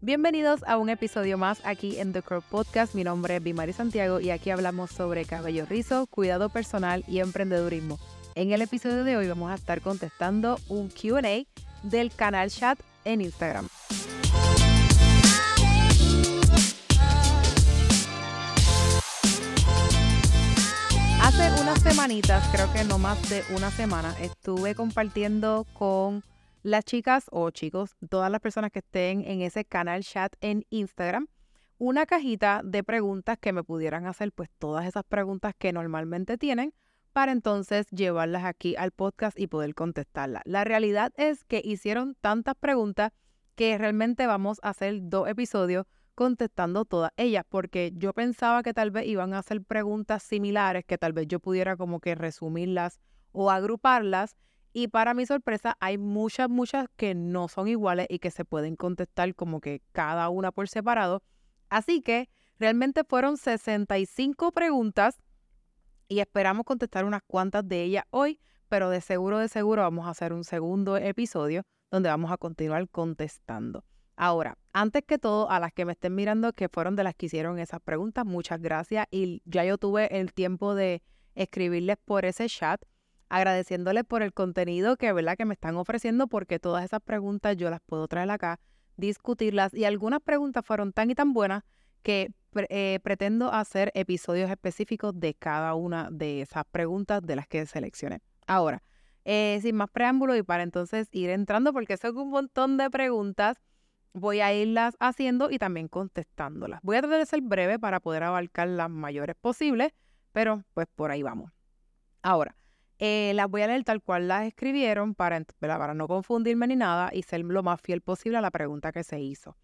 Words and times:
Bienvenidos 0.00 0.62
a 0.68 0.78
un 0.78 0.90
episodio 0.90 1.38
más 1.38 1.60
aquí 1.64 1.98
en 1.98 2.12
The 2.12 2.22
Curl 2.22 2.40
Podcast. 2.40 2.94
Mi 2.94 3.02
nombre 3.02 3.34
es 3.34 3.42
Bimari 3.42 3.72
Santiago 3.72 4.20
y 4.20 4.30
aquí 4.30 4.50
hablamos 4.50 4.92
sobre 4.92 5.24
cabello 5.24 5.66
rizo, 5.66 6.06
cuidado 6.06 6.50
personal 6.50 7.02
y 7.08 7.18
emprendedurismo. 7.18 7.98
En 8.36 8.52
el 8.52 8.62
episodio 8.62 9.02
de 9.02 9.16
hoy 9.16 9.26
vamos 9.26 9.50
a 9.50 9.56
estar 9.56 9.80
contestando 9.80 10.60
un 10.68 10.88
QA 10.88 11.46
del 11.82 12.12
canal 12.14 12.48
chat 12.48 12.78
en 13.04 13.22
Instagram. 13.22 13.68
Hace 21.20 21.60
unas 21.60 21.82
semanitas, 21.82 22.48
creo 22.52 22.72
que 22.72 22.84
no 22.84 22.98
más 22.98 23.28
de 23.28 23.42
una 23.50 23.72
semana, 23.72 24.14
estuve 24.20 24.76
compartiendo 24.76 25.66
con 25.76 26.22
las 26.70 26.84
chicas 26.84 27.26
o 27.30 27.50
chicos, 27.50 27.96
todas 28.08 28.30
las 28.30 28.40
personas 28.40 28.70
que 28.70 28.80
estén 28.80 29.24
en 29.24 29.42
ese 29.42 29.64
canal 29.64 30.02
chat 30.02 30.34
en 30.40 30.64
Instagram, 30.70 31.26
una 31.78 32.06
cajita 32.06 32.60
de 32.64 32.82
preguntas 32.84 33.38
que 33.38 33.52
me 33.52 33.62
pudieran 33.62 34.06
hacer, 34.06 34.32
pues 34.32 34.50
todas 34.58 34.86
esas 34.86 35.04
preguntas 35.04 35.54
que 35.56 35.72
normalmente 35.72 36.36
tienen 36.36 36.74
para 37.12 37.32
entonces 37.32 37.88
llevarlas 37.90 38.44
aquí 38.44 38.76
al 38.76 38.90
podcast 38.90 39.38
y 39.38 39.46
poder 39.46 39.74
contestarlas. 39.74 40.42
La 40.44 40.64
realidad 40.64 41.12
es 41.16 41.44
que 41.44 41.62
hicieron 41.64 42.16
tantas 42.20 42.54
preguntas 42.54 43.12
que 43.54 43.76
realmente 43.76 44.26
vamos 44.26 44.60
a 44.62 44.70
hacer 44.70 45.00
dos 45.02 45.28
episodios 45.28 45.86
contestando 46.14 46.84
todas 46.84 47.12
ellas, 47.16 47.44
porque 47.48 47.92
yo 47.94 48.12
pensaba 48.12 48.62
que 48.62 48.74
tal 48.74 48.90
vez 48.90 49.06
iban 49.06 49.34
a 49.34 49.38
hacer 49.38 49.62
preguntas 49.62 50.22
similares, 50.22 50.84
que 50.84 50.98
tal 50.98 51.12
vez 51.12 51.28
yo 51.28 51.40
pudiera 51.40 51.76
como 51.76 52.00
que 52.00 52.14
resumirlas 52.14 53.00
o 53.32 53.50
agruparlas. 53.50 54.36
Y 54.78 54.86
para 54.86 55.12
mi 55.12 55.26
sorpresa, 55.26 55.76
hay 55.80 55.98
muchas, 55.98 56.48
muchas 56.48 56.86
que 56.94 57.12
no 57.12 57.48
son 57.48 57.66
iguales 57.66 58.06
y 58.08 58.20
que 58.20 58.30
se 58.30 58.44
pueden 58.44 58.76
contestar 58.76 59.34
como 59.34 59.60
que 59.60 59.82
cada 59.90 60.28
una 60.28 60.52
por 60.52 60.68
separado. 60.68 61.20
Así 61.68 62.00
que 62.00 62.28
realmente 62.60 63.02
fueron 63.02 63.38
65 63.38 64.52
preguntas 64.52 65.18
y 66.06 66.20
esperamos 66.20 66.64
contestar 66.64 67.04
unas 67.04 67.22
cuantas 67.26 67.66
de 67.66 67.82
ellas 67.82 68.04
hoy, 68.10 68.38
pero 68.68 68.88
de 68.88 69.00
seguro, 69.00 69.38
de 69.38 69.48
seguro 69.48 69.82
vamos 69.82 70.06
a 70.06 70.10
hacer 70.10 70.32
un 70.32 70.44
segundo 70.44 70.96
episodio 70.96 71.64
donde 71.90 72.10
vamos 72.10 72.30
a 72.30 72.36
continuar 72.36 72.88
contestando. 72.88 73.84
Ahora, 74.14 74.58
antes 74.72 75.02
que 75.04 75.18
todo, 75.18 75.50
a 75.50 75.58
las 75.58 75.72
que 75.72 75.86
me 75.86 75.94
estén 75.94 76.14
mirando, 76.14 76.52
que 76.52 76.68
fueron 76.68 76.94
de 76.94 77.02
las 77.02 77.16
que 77.16 77.26
hicieron 77.26 77.58
esas 77.58 77.80
preguntas, 77.80 78.24
muchas 78.24 78.60
gracias. 78.60 79.08
Y 79.10 79.42
ya 79.44 79.64
yo 79.64 79.76
tuve 79.76 80.20
el 80.20 80.32
tiempo 80.32 80.76
de 80.76 81.02
escribirles 81.34 81.96
por 82.04 82.24
ese 82.24 82.46
chat, 82.46 82.80
agradeciéndoles 83.28 84.04
por 84.04 84.22
el 84.22 84.32
contenido 84.32 84.96
que, 84.96 85.12
¿verdad? 85.12 85.36
que 85.36 85.44
me 85.44 85.54
están 85.54 85.76
ofreciendo, 85.76 86.26
porque 86.26 86.58
todas 86.58 86.84
esas 86.84 87.00
preguntas 87.00 87.56
yo 87.56 87.70
las 87.70 87.80
puedo 87.80 88.08
traer 88.08 88.30
acá, 88.30 88.58
discutirlas. 88.96 89.74
Y 89.74 89.84
algunas 89.84 90.20
preguntas 90.20 90.64
fueron 90.64 90.92
tan 90.92 91.10
y 91.10 91.14
tan 91.14 91.32
buenas 91.32 91.64
que 92.02 92.32
eh, 92.54 93.00
pretendo 93.02 93.52
hacer 93.52 93.90
episodios 93.94 94.50
específicos 94.50 95.18
de 95.18 95.34
cada 95.34 95.74
una 95.74 96.08
de 96.10 96.42
esas 96.42 96.64
preguntas 96.70 97.22
de 97.22 97.36
las 97.36 97.46
que 97.46 97.66
seleccioné. 97.66 98.20
Ahora, 98.46 98.82
eh, 99.24 99.58
sin 99.60 99.76
más 99.76 99.90
preámbulo 99.90 100.34
y 100.36 100.42
para 100.42 100.62
entonces 100.62 101.08
ir 101.12 101.30
entrando, 101.30 101.72
porque 101.72 101.96
son 101.96 102.16
un 102.16 102.30
montón 102.30 102.78
de 102.78 102.88
preguntas, 102.90 103.58
voy 104.14 104.40
a 104.40 104.54
irlas 104.54 104.96
haciendo 105.00 105.50
y 105.50 105.58
también 105.58 105.88
contestándolas. 105.88 106.80
Voy 106.82 106.96
a 106.96 107.00
tratar 107.00 107.18
de 107.18 107.26
ser 107.26 107.42
breve 107.42 107.78
para 107.78 108.00
poder 108.00 108.22
abarcar 108.22 108.68
las 108.68 108.88
mayores 108.88 109.36
posibles, 109.36 109.92
pero 110.32 110.64
pues 110.72 110.86
por 110.94 111.10
ahí 111.10 111.22
vamos. 111.22 111.52
Ahora, 112.22 112.56
eh, 112.98 113.32
las 113.34 113.48
voy 113.48 113.62
a 113.62 113.68
leer 113.68 113.84
tal 113.84 114.02
cual 114.02 114.28
las 114.28 114.46
escribieron 114.46 115.14
para, 115.14 115.44
para 115.60 115.94
no 115.94 116.08
confundirme 116.08 116.66
ni 116.66 116.76
nada 116.76 117.10
y 117.12 117.22
ser 117.22 117.40
lo 117.40 117.62
más 117.62 117.80
fiel 117.80 118.00
posible 118.00 118.38
a 118.38 118.40
la 118.40 118.50
pregunta 118.50 118.92
que 118.92 119.04
se 119.04 119.20
hizo. 119.20 119.56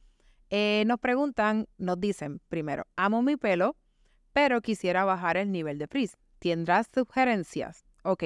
Eh, 0.50 0.84
nos 0.86 1.00
preguntan, 1.00 1.66
nos 1.78 1.98
dicen, 1.98 2.40
primero, 2.48 2.86
amo 2.96 3.22
mi 3.22 3.36
pelo, 3.36 3.76
pero 4.32 4.60
quisiera 4.60 5.04
bajar 5.04 5.36
el 5.36 5.50
nivel 5.50 5.78
de 5.78 5.88
frizz. 5.88 6.16
¿Tendrás 6.38 6.88
sugerencias? 6.94 7.84
Ok. 8.02 8.24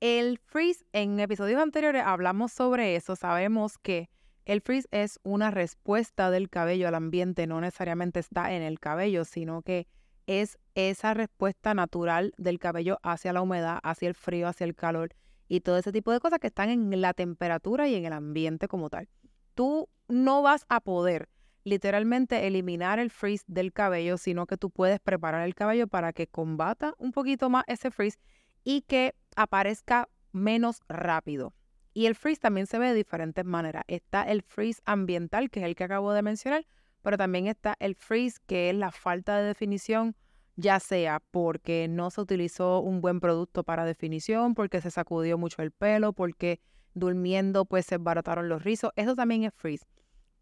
El 0.00 0.38
frizz, 0.38 0.84
en 0.92 1.18
episodios 1.20 1.60
anteriores 1.60 2.02
hablamos 2.04 2.52
sobre 2.52 2.96
eso. 2.96 3.16
Sabemos 3.16 3.78
que 3.78 4.10
el 4.44 4.60
frizz 4.60 4.86
es 4.90 5.18
una 5.22 5.50
respuesta 5.50 6.30
del 6.30 6.50
cabello 6.50 6.88
al 6.88 6.94
ambiente, 6.94 7.46
no 7.46 7.60
necesariamente 7.60 8.20
está 8.20 8.52
en 8.52 8.62
el 8.62 8.78
cabello, 8.78 9.24
sino 9.24 9.62
que 9.62 9.86
es 10.26 10.58
esa 10.76 11.14
respuesta 11.14 11.74
natural 11.74 12.32
del 12.36 12.58
cabello 12.58 12.98
hacia 13.02 13.32
la 13.32 13.42
humedad, 13.42 13.80
hacia 13.82 14.08
el 14.08 14.14
frío, 14.14 14.46
hacia 14.46 14.64
el 14.64 14.76
calor 14.76 15.14
y 15.48 15.60
todo 15.60 15.78
ese 15.78 15.90
tipo 15.90 16.12
de 16.12 16.20
cosas 16.20 16.38
que 16.38 16.48
están 16.48 16.70
en 16.70 17.00
la 17.00 17.14
temperatura 17.14 17.88
y 17.88 17.94
en 17.94 18.04
el 18.04 18.12
ambiente 18.12 18.68
como 18.68 18.90
tal. 18.90 19.08
Tú 19.54 19.88
no 20.06 20.42
vas 20.42 20.66
a 20.68 20.80
poder 20.80 21.28
literalmente 21.64 22.46
eliminar 22.46 22.98
el 22.98 23.10
frizz 23.10 23.42
del 23.46 23.72
cabello, 23.72 24.18
sino 24.18 24.46
que 24.46 24.56
tú 24.56 24.70
puedes 24.70 25.00
preparar 25.00 25.46
el 25.46 25.54
cabello 25.54 25.88
para 25.88 26.12
que 26.12 26.28
combata 26.28 26.94
un 26.98 27.10
poquito 27.10 27.50
más 27.50 27.64
ese 27.66 27.90
frizz 27.90 28.18
y 28.62 28.82
que 28.82 29.14
aparezca 29.34 30.08
menos 30.32 30.82
rápido. 30.88 31.54
Y 31.94 32.06
el 32.06 32.14
frizz 32.14 32.38
también 32.38 32.66
se 32.66 32.78
ve 32.78 32.88
de 32.88 32.94
diferentes 32.94 33.44
maneras. 33.44 33.82
Está 33.88 34.24
el 34.24 34.42
frizz 34.42 34.82
ambiental, 34.84 35.50
que 35.50 35.60
es 35.60 35.66
el 35.66 35.74
que 35.74 35.84
acabo 35.84 36.12
de 36.12 36.22
mencionar, 36.22 36.66
pero 37.00 37.16
también 37.16 37.46
está 37.46 37.74
el 37.80 37.94
frizz, 37.94 38.38
que 38.40 38.68
es 38.68 38.76
la 38.76 38.92
falta 38.92 39.38
de 39.38 39.44
definición, 39.44 40.14
ya 40.56 40.80
sea 40.80 41.20
porque 41.30 41.86
no 41.88 42.10
se 42.10 42.20
utilizó 42.20 42.80
un 42.80 43.00
buen 43.00 43.20
producto 43.20 43.62
para 43.62 43.84
definición, 43.84 44.54
porque 44.54 44.80
se 44.80 44.90
sacudió 44.90 45.38
mucho 45.38 45.62
el 45.62 45.70
pelo, 45.70 46.12
porque 46.12 46.60
durmiendo 46.94 47.66
pues 47.66 47.86
se 47.86 47.98
barataron 47.98 48.48
los 48.48 48.64
rizos. 48.64 48.90
Eso 48.96 49.14
también 49.14 49.44
es 49.44 49.54
frizz. 49.54 49.82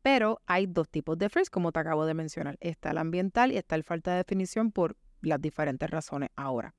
Pero 0.02 0.40
hay 0.46 0.66
dos 0.66 0.88
tipos 0.88 1.18
de 1.18 1.28
frizz, 1.28 1.50
como 1.50 1.72
te 1.72 1.80
acabo 1.80 2.06
de 2.06 2.14
mencionar. 2.14 2.56
Está 2.60 2.90
el 2.90 2.98
ambiental 2.98 3.50
y 3.52 3.56
está 3.56 3.74
el 3.74 3.84
falta 3.84 4.12
de 4.12 4.18
definición 4.18 4.70
por 4.70 4.96
las 5.20 5.40
diferentes 5.40 5.90
razones 5.90 6.30
ahora. 6.36 6.74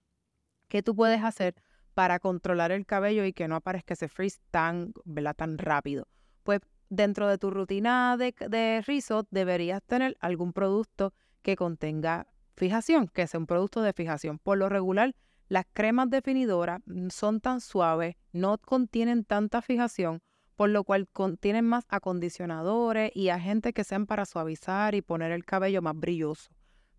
¿Qué 0.67 0.81
tú 0.81 0.95
puedes 0.95 1.23
hacer 1.23 1.55
para 1.93 2.19
controlar 2.19 2.71
el 2.71 2.85
cabello 2.85 3.25
y 3.25 3.33
que 3.33 3.47
no 3.47 3.55
aparezca 3.55 3.95
ese 3.95 4.07
frizz 4.07 4.39
tan, 4.51 4.93
tan 5.35 5.57
rápido? 5.57 6.07
Pues 6.43 6.61
dentro 6.89 7.27
de 7.27 7.37
tu 7.37 7.49
rutina 7.49 8.15
de, 8.17 8.33
de 8.47 8.83
rizo 8.85 9.27
deberías 9.31 9.83
tener 9.83 10.15
algún 10.19 10.53
producto 10.53 11.13
que 11.41 11.55
contenga 11.55 12.27
fijación, 12.55 13.07
que 13.07 13.27
sea 13.27 13.39
un 13.39 13.47
producto 13.47 13.81
de 13.81 13.93
fijación. 13.93 14.39
Por 14.39 14.57
lo 14.57 14.69
regular, 14.69 15.15
las 15.47 15.65
cremas 15.73 16.09
definidoras 16.09 16.81
mm, 16.85 17.09
son 17.09 17.39
tan 17.39 17.61
suaves, 17.61 18.15
no 18.31 18.57
contienen 18.57 19.23
tanta 19.25 19.61
fijación 19.61 20.21
por 20.55 20.69
lo 20.69 20.83
cual 20.83 21.07
contienen 21.09 21.65
más 21.65 21.85
acondicionadores 21.89 23.11
y 23.13 23.29
agentes 23.29 23.73
que 23.73 23.83
sean 23.83 24.05
para 24.05 24.25
suavizar 24.25 24.95
y 24.95 25.01
poner 25.01 25.31
el 25.31 25.45
cabello 25.45 25.81
más 25.81 25.95
brilloso, 25.95 26.49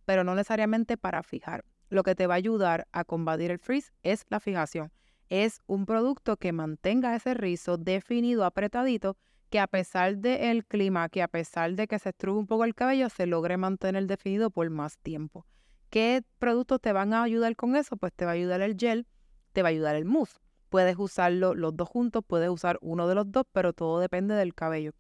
pero 0.05 0.25
no 0.25 0.35
necesariamente 0.35 0.97
para 0.97 1.23
fijar. 1.23 1.65
Lo 1.89 2.03
que 2.03 2.15
te 2.15 2.27
va 2.27 2.35
a 2.35 2.39
ayudar 2.39 2.87
a 2.93 3.05
combatir 3.05 3.51
el 3.51 3.59
frizz 3.59 3.93
es 4.03 4.25
la 4.29 4.41
fijación. 4.41 4.93
Es 5.29 5.61
un 5.67 5.87
producto 5.87 6.37
que 6.37 6.53
mantenga 6.53 7.17
ese 7.17 7.35
rizo 7.35 7.79
definido, 7.79 8.45
apretadito, 8.45 9.17
que 9.51 9.61
a 9.61 9.67
pesar 9.67 10.19
del 10.19 10.65
clima, 10.65 11.09
que 11.09 11.23
a 11.23 11.29
pesar 11.29 11.75
de 11.75 11.87
que 11.87 11.99
se 11.99 12.11
estruje 12.11 12.39
un 12.39 12.47
poco 12.47 12.65
el 12.65 12.75
cabello, 12.75 13.09
se 13.09 13.27
logre 13.27 13.57
mantener 13.57 14.07
definido 14.07 14.51
por 14.51 14.69
más 14.71 14.99
tiempo. 14.99 15.47
¿Qué 15.91 16.23
productos 16.39 16.81
te 16.81 16.93
van 16.93 17.15
a 17.15 17.23
ayudar 17.23 17.55
con 17.57 17.77
eso? 17.77 17.97
Pues 17.97 18.13
te 18.13 18.25
va 18.25 18.33
a 18.33 18.35
ayudar 18.35 18.61
el 18.61 18.77
gel, 18.77 19.07
te 19.53 19.63
va 19.63 19.69
a 19.69 19.71
ayudar 19.71 19.95
el 19.97 20.05
mousse. 20.05 20.39
Puedes 20.69 20.97
usarlo 20.99 21.55
los 21.55 21.77
dos 21.77 21.89
juntos, 21.89 22.25
puedes 22.27 22.51
usar 22.51 22.79
uno 22.81 23.07
de 23.07 23.15
los 23.15 23.31
dos, 23.31 23.45
pero 23.53 23.73
todo 23.73 24.01
depende 24.01 24.35
del 24.35 24.55
cabello. 24.55 24.93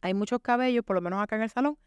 Hay 0.00 0.14
muchos 0.14 0.40
cabellos, 0.40 0.84
por 0.84 0.96
lo 0.96 1.02
menos 1.02 1.22
acá 1.22 1.36
en 1.36 1.42
el 1.42 1.50
salón, 1.50 1.78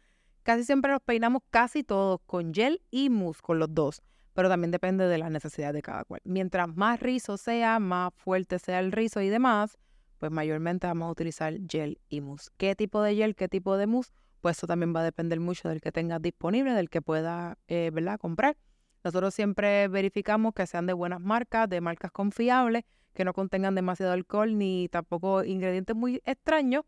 casi 0.44 0.64
siempre 0.64 0.92
los 0.92 1.02
peinamos 1.02 1.42
casi 1.50 1.82
todos 1.82 2.20
con 2.26 2.54
gel 2.54 2.80
y 2.90 3.10
mousse, 3.10 3.42
con 3.42 3.58
los 3.58 3.74
dos, 3.74 4.02
pero 4.34 4.48
también 4.48 4.70
depende 4.70 5.06
de 5.06 5.18
las 5.18 5.30
necesidades 5.30 5.74
de 5.74 5.82
cada 5.82 6.04
cual. 6.04 6.20
Mientras 6.24 6.68
más 6.74 7.00
rizo 7.00 7.36
sea, 7.36 7.80
más 7.80 8.14
fuerte 8.14 8.58
sea 8.60 8.78
el 8.78 8.92
rizo 8.92 9.20
y 9.20 9.28
demás, 9.28 9.76
pues 10.18 10.32
mayormente 10.32 10.86
vamos 10.86 11.08
a 11.08 11.10
utilizar 11.12 11.54
gel 11.68 11.98
y 12.08 12.20
mousse. 12.20 12.50
¿Qué 12.56 12.74
tipo 12.74 13.02
de 13.02 13.14
gel, 13.14 13.34
qué 13.34 13.48
tipo 13.48 13.76
de 13.76 13.86
mousse? 13.86 14.12
Pues 14.40 14.58
eso 14.58 14.66
también 14.66 14.94
va 14.94 15.00
a 15.00 15.04
depender 15.04 15.40
mucho 15.40 15.68
del 15.68 15.80
que 15.80 15.92
tengas 15.92 16.20
disponible, 16.22 16.72
del 16.72 16.90
que 16.90 17.02
pueda, 17.02 17.58
eh, 17.68 17.90
¿verdad?, 17.92 18.18
comprar. 18.18 18.56
Nosotros 19.04 19.34
siempre 19.34 19.88
verificamos 19.88 20.54
que 20.54 20.66
sean 20.66 20.86
de 20.86 20.92
buenas 20.92 21.20
marcas, 21.20 21.68
de 21.68 21.80
marcas 21.80 22.10
confiables, 22.10 22.84
que 23.14 23.24
no 23.24 23.32
contengan 23.32 23.74
demasiado 23.74 24.12
alcohol 24.12 24.56
ni 24.58 24.88
tampoco 24.88 25.44
ingredientes 25.44 25.96
muy 25.96 26.20
extraños, 26.24 26.84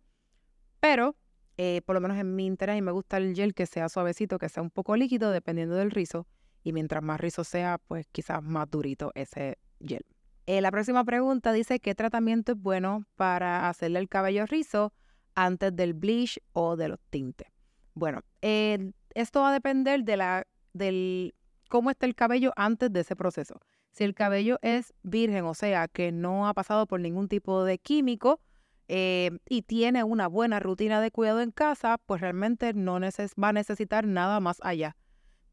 pero 0.79 1.17
eh, 1.57 1.83
por 1.85 1.95
lo 1.95 2.01
menos 2.01 2.19
en 2.19 2.35
mi 2.35 2.47
interés 2.47 2.79
y 2.79 2.83
me 2.83 2.93
gusta 2.93 3.17
el 3.17 3.35
gel 3.35 3.55
que 3.55 3.67
sea 3.67 3.89
suavecito, 3.89 4.39
que 4.39 4.49
sea 4.49 4.63
un 4.63 4.71
poco 4.71 4.97
líquido 4.97 5.31
dependiendo 5.31 5.75
del 5.75 5.91
rizo 5.91 6.27
y 6.63 6.73
mientras 6.73 7.03
más 7.03 7.21
rizo 7.21 7.45
sea, 7.45 7.79
pues 7.87 8.07
quizás 8.13 8.43
más 8.43 8.71
durito 8.71 9.13
ese 9.15 9.59
gel. 9.81 10.05
Eh, 10.51 10.61
la 10.61 10.73
próxima 10.73 11.05
pregunta 11.05 11.53
dice, 11.53 11.79
¿qué 11.79 11.95
tratamiento 11.95 12.51
es 12.51 12.59
bueno 12.61 13.05
para 13.15 13.69
hacerle 13.69 14.01
el 14.01 14.09
cabello 14.09 14.47
rizo 14.47 14.93
antes 15.37 15.77
del 15.77 15.95
bleach 15.95 16.41
o 16.55 16.75
de 16.75 16.89
los 16.89 16.99
tintes? 17.09 17.47
Bueno, 17.95 18.23
eh, 18.43 18.91
esto 19.15 19.43
va 19.43 19.51
a 19.51 19.53
depender 19.53 20.03
de 20.03 20.17
la, 20.17 20.49
del 20.73 21.37
cómo 21.69 21.93
está 21.93 22.07
el 22.07 22.17
cabello 22.17 22.53
antes 22.57 22.93
de 22.93 22.99
ese 22.99 23.15
proceso. 23.15 23.61
Si 23.93 24.03
el 24.03 24.13
cabello 24.13 24.59
es 24.63 24.93
virgen, 25.05 25.45
o 25.45 25.55
sea, 25.55 25.87
que 25.87 26.11
no 26.11 26.49
ha 26.49 26.53
pasado 26.53 26.89
por 26.89 26.99
ningún 26.99 27.29
tipo 27.29 27.63
de 27.63 27.79
químico, 27.79 28.41
eh, 28.89 29.31
y 29.49 29.63
tiene 29.63 30.03
una 30.03 30.27
buena 30.27 30.59
rutina 30.59 31.01
de 31.01 31.13
cuidado 31.13 31.43
en 31.43 31.53
casa, 31.53 31.97
pues 32.07 32.21
realmente 32.21 32.75
no 32.75 32.99
va 32.99 33.49
a 33.51 33.53
necesitar 33.53 34.05
nada 34.05 34.41
más 34.41 34.59
allá, 34.63 34.97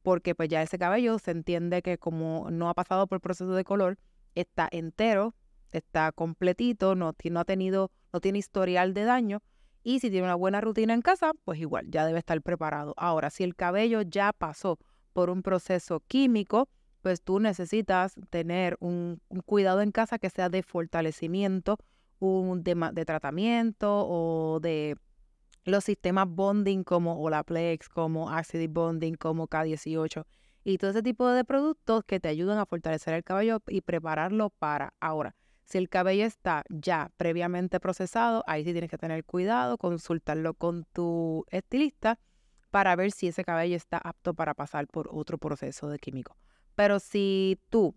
porque 0.01 0.33
pues 0.33 0.49
ya 0.49 0.63
ese 0.63 0.79
cabello 0.79 1.19
se 1.19 1.29
entiende 1.29 1.83
que 1.83 1.99
como 1.99 2.49
no 2.49 2.67
ha 2.67 2.73
pasado 2.73 3.05
por 3.05 3.21
proceso 3.21 3.53
de 3.53 3.63
color, 3.63 3.99
está 4.41 4.67
entero, 4.71 5.35
está 5.71 6.11
completito, 6.11 6.95
no, 6.95 7.15
no 7.31 7.39
ha 7.39 7.45
tenido, 7.45 7.91
no 8.13 8.21
tiene 8.21 8.39
historial 8.39 8.93
de 8.93 9.03
daño, 9.03 9.41
y 9.83 9.99
si 9.99 10.09
tiene 10.09 10.25
una 10.25 10.35
buena 10.35 10.61
rutina 10.61 10.93
en 10.93 11.01
casa, 11.01 11.31
pues 11.45 11.59
igual, 11.59 11.87
ya 11.89 12.05
debe 12.05 12.19
estar 12.19 12.41
preparado. 12.41 12.93
Ahora, 12.97 13.29
si 13.29 13.43
el 13.43 13.55
cabello 13.55 14.01
ya 14.01 14.33
pasó 14.33 14.77
por 15.13 15.29
un 15.29 15.41
proceso 15.41 16.01
químico, 16.07 16.67
pues 17.01 17.21
tú 17.21 17.39
necesitas 17.39 18.15
tener 18.29 18.75
un, 18.79 19.21
cuidado 19.45 19.81
en 19.81 19.91
casa 19.91 20.19
que 20.19 20.29
sea 20.29 20.49
de 20.49 20.61
fortalecimiento, 20.61 21.77
un 22.19 22.63
de, 22.63 22.75
de 22.93 23.05
tratamiento 23.05 24.05
o 24.07 24.59
de 24.59 24.97
los 25.63 25.83
sistemas 25.83 26.27
bonding 26.27 26.83
como 26.83 27.21
Olaplex, 27.21 27.87
como 27.89 28.29
Acidic 28.29 28.71
Bonding, 28.71 29.15
como 29.15 29.47
K18 29.47 30.25
y 30.67 30.77
todo 30.77 30.91
ese 30.91 31.01
tipo 31.01 31.25
de 31.29 31.45
productos 31.45 32.03
que 32.03 32.19
te 32.19 32.27
ayudan 32.27 32.59
a 32.59 32.65
fortalecer 32.65 33.13
el 33.13 33.23
cabello 33.23 33.61
y 33.69 33.79
prepararlo 33.79 34.49
para 34.49 34.93
ahora. 34.99 35.33
Si 35.63 35.77
el 35.77 35.87
cabello 35.87 36.25
está 36.25 36.65
ya 36.67 37.09
previamente 37.15 37.79
procesado, 37.79 38.43
ahí 38.47 38.65
sí 38.65 38.73
tienes 38.73 38.89
que 38.89 38.97
tener 38.97 39.23
cuidado, 39.23 39.77
consultarlo 39.77 40.55
con 40.55 40.83
tu 40.91 41.45
estilista 41.51 42.19
para 42.69 42.97
ver 42.97 43.13
si 43.13 43.29
ese 43.29 43.45
cabello 43.45 43.77
está 43.77 43.97
apto 43.97 44.33
para 44.33 44.53
pasar 44.55 44.87
por 44.87 45.07
otro 45.09 45.37
proceso 45.37 45.87
de 45.87 45.99
químico. 45.99 46.35
Pero 46.75 46.99
si 46.99 47.57
tú, 47.69 47.95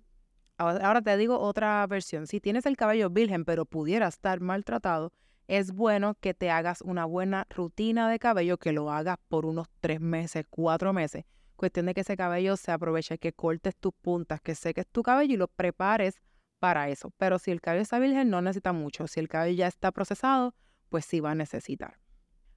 ahora 0.56 1.02
te 1.02 1.16
digo 1.16 1.40
otra 1.40 1.84
versión, 1.88 2.28
si 2.28 2.40
tienes 2.40 2.66
el 2.66 2.76
cabello 2.76 3.10
virgen 3.10 3.44
pero 3.44 3.64
pudiera 3.64 4.06
estar 4.06 4.38
maltratado, 4.38 5.12
es 5.48 5.72
bueno 5.72 6.14
que 6.20 6.34
te 6.34 6.52
hagas 6.52 6.82
una 6.82 7.04
buena 7.04 7.48
rutina 7.50 8.08
de 8.08 8.20
cabello, 8.20 8.58
que 8.58 8.70
lo 8.70 8.92
hagas 8.92 9.16
por 9.26 9.44
unos 9.44 9.66
tres 9.80 10.00
meses, 10.00 10.44
cuatro 10.48 10.92
meses. 10.92 11.24
Cuestión 11.60 11.84
de 11.84 11.92
que 11.92 12.00
ese 12.00 12.16
cabello 12.16 12.56
se 12.56 12.72
aproveche, 12.72 13.18
que 13.18 13.34
cortes 13.34 13.76
tus 13.76 13.92
puntas, 13.92 14.40
que 14.40 14.54
seques 14.54 14.86
tu 14.86 15.02
cabello 15.02 15.34
y 15.34 15.36
lo 15.36 15.46
prepares 15.46 16.18
para 16.58 16.88
eso. 16.88 17.12
Pero 17.18 17.38
si 17.38 17.50
el 17.50 17.60
cabello 17.60 17.82
está 17.82 17.98
virgen, 17.98 18.30
no 18.30 18.40
necesita 18.40 18.72
mucho. 18.72 19.06
Si 19.06 19.20
el 19.20 19.28
cabello 19.28 19.58
ya 19.58 19.66
está 19.66 19.92
procesado, 19.92 20.54
pues 20.88 21.04
sí 21.04 21.20
va 21.20 21.32
a 21.32 21.34
necesitar. 21.34 21.98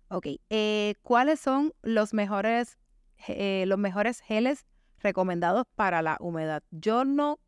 Ok, 0.08 0.28
eh, 0.50 0.96
¿cuáles 1.02 1.42
son 1.42 1.74
los 1.82 2.14
mejores, 2.14 2.78
eh, 3.28 3.66
los 3.68 3.78
mejores 3.78 4.22
geles 4.22 4.66
recomendados 5.00 5.66
para 5.76 6.02
la 6.02 6.16
humedad? 6.22 6.64
Yo 6.72 7.04
no 7.04 7.42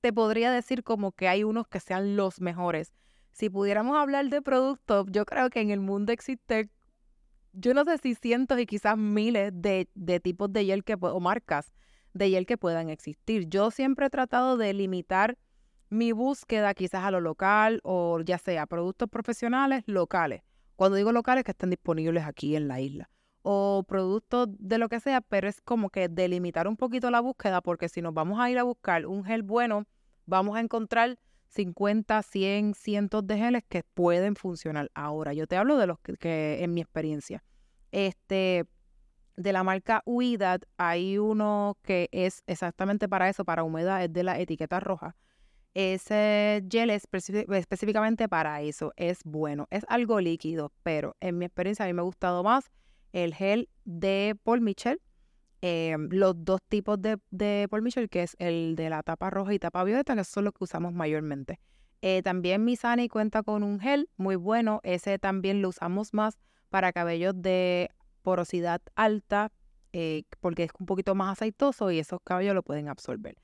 te 0.00 0.12
podría 0.12 0.50
decir 0.50 0.82
como 0.82 1.12
que 1.12 1.28
hay 1.28 1.44
unos 1.44 1.68
que 1.68 1.78
sean 1.78 2.16
los 2.16 2.40
mejores. 2.40 2.94
Si 3.30 3.48
pudiéramos 3.48 3.96
hablar 3.96 4.28
de 4.28 4.42
productos, 4.42 5.06
yo 5.12 5.24
creo 5.24 5.50
que 5.50 5.60
en 5.60 5.70
el 5.70 5.78
mundo 5.78 6.10
existe, 6.10 6.68
yo 7.52 7.74
no 7.74 7.84
sé 7.84 7.98
si 7.98 8.14
cientos 8.14 8.58
y 8.58 8.66
quizás 8.66 8.96
miles 8.96 9.52
de, 9.54 9.88
de 9.94 10.20
tipos 10.20 10.52
de 10.52 10.64
gel 10.64 10.84
que, 10.84 10.96
o 11.00 11.20
marcas 11.20 11.72
de 12.12 12.30
gel 12.30 12.46
que 12.46 12.56
puedan 12.56 12.90
existir. 12.90 13.48
Yo 13.48 13.70
siempre 13.70 14.06
he 14.06 14.10
tratado 14.10 14.56
de 14.56 14.72
limitar 14.72 15.38
mi 15.88 16.12
búsqueda 16.12 16.72
quizás 16.74 17.04
a 17.04 17.10
lo 17.10 17.20
local 17.20 17.80
o 17.82 18.20
ya 18.20 18.38
sea 18.38 18.66
productos 18.66 19.08
profesionales 19.08 19.82
locales. 19.86 20.42
Cuando 20.76 20.96
digo 20.96 21.12
locales, 21.12 21.44
que 21.44 21.50
estén 21.50 21.70
disponibles 21.70 22.24
aquí 22.24 22.56
en 22.56 22.68
la 22.68 22.80
isla. 22.80 23.10
O 23.42 23.84
productos 23.86 24.48
de 24.58 24.78
lo 24.78 24.88
que 24.88 25.00
sea, 25.00 25.20
pero 25.20 25.48
es 25.48 25.60
como 25.60 25.90
que 25.90 26.08
delimitar 26.08 26.68
un 26.68 26.76
poquito 26.76 27.10
la 27.10 27.20
búsqueda, 27.20 27.60
porque 27.60 27.88
si 27.88 28.00
nos 28.00 28.14
vamos 28.14 28.38
a 28.40 28.50
ir 28.50 28.58
a 28.58 28.62
buscar 28.62 29.06
un 29.06 29.24
gel 29.24 29.42
bueno, 29.42 29.86
vamos 30.26 30.56
a 30.56 30.60
encontrar 30.60 31.18
50, 31.50 32.22
100, 32.22 32.74
cientos 32.74 33.26
de 33.26 33.38
geles 33.38 33.62
que 33.68 33.82
pueden 33.82 34.34
funcionar. 34.36 34.90
Ahora, 34.94 35.32
yo 35.32 35.46
te 35.46 35.56
hablo 35.56 35.76
de 35.76 35.86
los 35.86 35.98
que, 36.00 36.62
en 36.62 36.74
mi 36.74 36.80
experiencia. 36.80 37.44
Este, 37.92 38.66
de 39.36 39.52
la 39.52 39.62
marca 39.62 40.02
Huidad, 40.06 40.62
hay 40.76 41.18
uno 41.18 41.76
que 41.82 42.08
es 42.12 42.42
exactamente 42.46 43.08
para 43.08 43.28
eso, 43.28 43.44
para 43.44 43.64
humedad, 43.64 44.02
es 44.04 44.12
de 44.12 44.22
la 44.22 44.38
etiqueta 44.38 44.80
roja 44.80 45.16
ese 45.74 46.64
gel 46.68 46.90
es 46.90 47.06
específicamente 47.12 48.28
para 48.28 48.60
eso, 48.62 48.92
es 48.96 49.20
bueno, 49.24 49.66
es 49.70 49.84
algo 49.88 50.20
líquido, 50.20 50.72
pero 50.82 51.16
en 51.20 51.38
mi 51.38 51.44
experiencia 51.44 51.84
a 51.84 51.88
mí 51.88 51.94
me 51.94 52.00
ha 52.00 52.04
gustado 52.04 52.42
más 52.42 52.70
el 53.12 53.34
gel 53.34 53.68
de 53.84 54.36
Paul 54.42 54.60
Mitchell, 54.60 55.00
em, 55.62 56.08
los 56.10 56.34
dos 56.44 56.60
tipos 56.68 57.00
de, 57.00 57.18
de, 57.30 57.66
Paul 57.70 57.88
que 58.10 58.22
es 58.22 58.36
el 58.38 58.74
de 58.76 58.90
la 58.90 59.02
tapa 59.02 59.30
roja 59.30 59.54
y 59.54 59.58
tapa 59.58 59.84
violeta, 59.84 60.14
que 60.14 60.24
son 60.24 60.44
los 60.44 60.54
que 60.54 60.64
usamos 60.64 60.92
mayormente. 60.92 61.60
Eh, 62.02 62.22
también 62.22 62.64
Misani 62.64 63.08
cuenta 63.08 63.42
con 63.42 63.62
un 63.62 63.78
gel 63.78 64.08
muy 64.16 64.36
bueno, 64.36 64.80
ese 64.84 65.18
también 65.18 65.60
lo 65.60 65.68
usamos 65.68 66.14
más 66.14 66.38
para 66.70 66.92
cabellos 66.92 67.34
de 67.36 67.90
porosidad 68.22 68.80
alta, 68.94 69.52
eh, 69.92 70.22
porque 70.40 70.64
es 70.64 70.70
un 70.78 70.86
poquito 70.86 71.14
más 71.14 71.32
aceitoso 71.32 71.90
y 71.90 71.98
esos 71.98 72.20
cabellos 72.24 72.54
lo 72.54 72.62
pueden 72.62 72.88
absorber. 72.88 73.36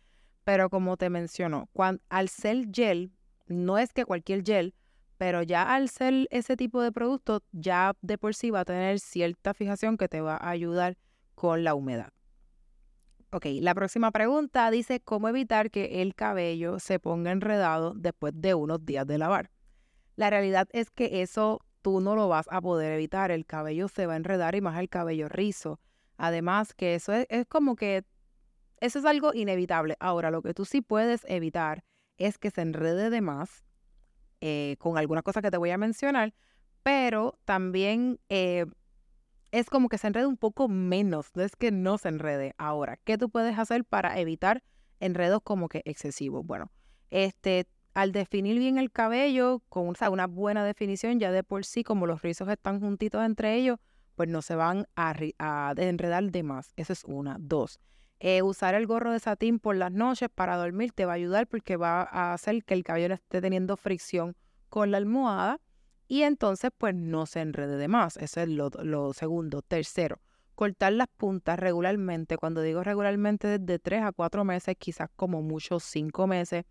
Pero 0.45 0.71
como 0.71 0.97
te 0.97 1.11
menciono, 1.11 1.69
al 2.09 2.29
ser 2.29 2.69
gel, 2.73 3.13
no 3.47 3.79
es 3.79 3.93
que 3.93 4.05
cualquier 4.05 4.43
gel, 4.45 4.75
pero 5.19 5.43
ya 5.43 5.75
al 5.75 5.89
ser 5.89 6.29
ese 6.31 6.57
tipo 6.57 6.81
de 6.81 6.93
producto, 6.93 7.43
ya 7.53 7.95
de 8.01 8.17
por 8.17 8.35
sí 8.35 8.51
va 8.51 8.61
a 8.61 8.65
tener 8.65 9.01
cierta 9.01 9.55
fijación 9.55 9.97
que 9.97 10.09
te 10.09 10.21
va 10.21 10.37
a 10.37 10.51
ayudar 10.51 10.97
con 11.37 11.63
la 11.63 11.75
humedad. 11.75 12.13
Ok, 13.31 13.47
la 13.61 13.75
próxima 13.75 14.11
pregunta 14.11 14.71
dice, 14.71 15.01
¿cómo 15.01 15.29
evitar 15.29 15.71
que 15.71 16.01
el 16.03 16.15
cabello 16.15 16.79
se 16.79 16.99
ponga 16.99 17.31
enredado 17.31 17.93
después 17.95 18.33
de 18.35 18.55
unos 18.55 18.85
días 18.85 19.07
de 19.07 19.19
lavar? 19.19 19.51
La 20.17 20.31
realidad 20.31 20.69
es 20.73 20.91
que 20.91 21.23
eso 21.23 21.61
tú 21.83 22.01
no 22.01 22.17
lo 22.17 22.29
vas 22.29 22.47
a 22.51 22.61
poder 22.61 22.93
evitar, 22.93 23.31
el 23.31 23.45
cabello 23.45 23.89
se 23.89 24.07
va 24.07 24.15
a 24.15 24.17
enredar 24.17 24.55
y 24.55 24.61
más 24.61 24.79
el 24.81 24.89
cabello 24.89 25.29
rizo. 25.29 25.79
Además 26.17 26.73
que 26.73 26.95
eso 26.95 27.13
es, 27.13 27.47
como 27.49 27.77
que 27.77 28.05
eso 28.81 28.99
es 28.99 29.05
algo 29.05 29.35
inevitable. 29.35 29.97
Ahora, 30.01 30.31
lo 30.31 30.41
que 30.41 30.55
tú 30.55 30.65
sí 30.65 30.81
puedes 30.81 31.25
evitar 31.29 31.85
es 32.17 32.39
que 32.39 32.51
se 32.51 32.63
enrede 32.63 33.11
de 33.11 33.21
más 33.21 33.67
eh, 34.41 34.77
con 34.79 34.97
algunas 34.97 35.23
cosas 35.23 35.43
que 35.43 35.51
te 35.51 35.59
voy 35.59 35.71
a 35.71 35.79
mencionar, 35.79 36.33
pero 36.83 37.39
también 37.45 38.19
eh, 38.31 38.67
es 39.59 39.71
como 39.71 39.89
que 39.89 39.97
se 39.97 40.07
enrede 40.07 40.27
un 40.27 40.37
poco 40.37 40.69
menos, 40.69 41.31
no 41.35 41.43
es 41.43 41.57
que 41.57 41.71
no 41.71 41.97
se 41.97 42.09
enrede. 42.09 42.55
Ahora, 42.59 42.99
¿qué 43.05 43.17
tú 43.17 43.31
puedes 43.31 43.59
hacer 43.59 43.87
para 43.87 44.19
evitar 44.21 44.63
enredos 45.01 45.41
como 45.43 45.71
que 45.71 45.81
excesivos? 45.87 46.45
Bueno, 46.45 46.71
este, 47.09 47.67
al 47.95 48.13
definir 48.13 48.59
bien 48.59 48.77
el 48.77 48.93
cabello, 48.93 49.63
con 49.71 49.95
una 50.11 50.27
buena 50.27 50.63
definición, 50.63 51.19
ya 51.19 51.33
de 51.33 51.43
por 51.43 51.65
sí, 51.65 51.85
como 51.85 52.07
los 52.07 52.21
rizos 52.21 52.51
están 52.51 52.81
juntitos 52.81 53.25
entre 53.25 53.55
ellos, 53.55 53.79
pues 54.15 54.29
no 54.29 54.43
se 54.43 54.57
van 54.57 54.89
a, 54.95 55.15
enredar 55.79 56.31
de 56.31 56.43
más. 56.43 56.75
Eso 56.77 56.93
es 56.93 57.05
una. 57.05 57.39
Dos, 57.41 57.81
eh, 58.21 58.43
usar 58.43 58.75
el 58.75 58.87
gorro 58.87 59.11
de 59.11 59.21
satín 59.21 59.59
por 59.59 59.75
las 59.75 59.91
noches 59.91 60.29
para 60.35 60.57
dormir 60.57 60.93
te 60.93 61.07
va 61.07 61.13
a 61.13 61.17
ayudar 61.17 61.47
porque 61.47 61.77
va 61.77 62.03
a 62.03 62.35
hacer 62.35 62.63
que 62.63 62.75
el 62.75 62.85
cabello 62.85 63.15
esté 63.15 63.41
teniendo 63.41 63.79
fricción 63.79 64.37
con 64.69 64.91
la 64.91 64.99
almohada 64.99 65.61
y 66.09 66.23
entonces 66.23 66.71
pues 66.77 66.95
no 66.95 67.27
se 67.27 67.41
enrede 67.41 67.77
de 67.77 67.89
más. 67.89 68.17
Eso 68.17 68.41
es 68.41 68.49
lo, 68.49 69.13
segundo. 69.13 69.63
Tercero, 69.63 70.21
cortar 70.55 70.93
las 70.93 71.09
puntas 71.09 71.59
regularmente. 71.59 72.37
Cuando 72.37 72.63
digo 72.63 72.83
regularmente, 72.83 73.59
desde 73.59 73.79
tres 73.79 74.03
a 74.03 74.13
cuatro 74.13 74.45
meses, 74.45 74.77
quizás 74.79 75.09
como 75.17 75.43
mucho 75.43 75.81
cinco 75.81 76.27
meses, 76.27 76.65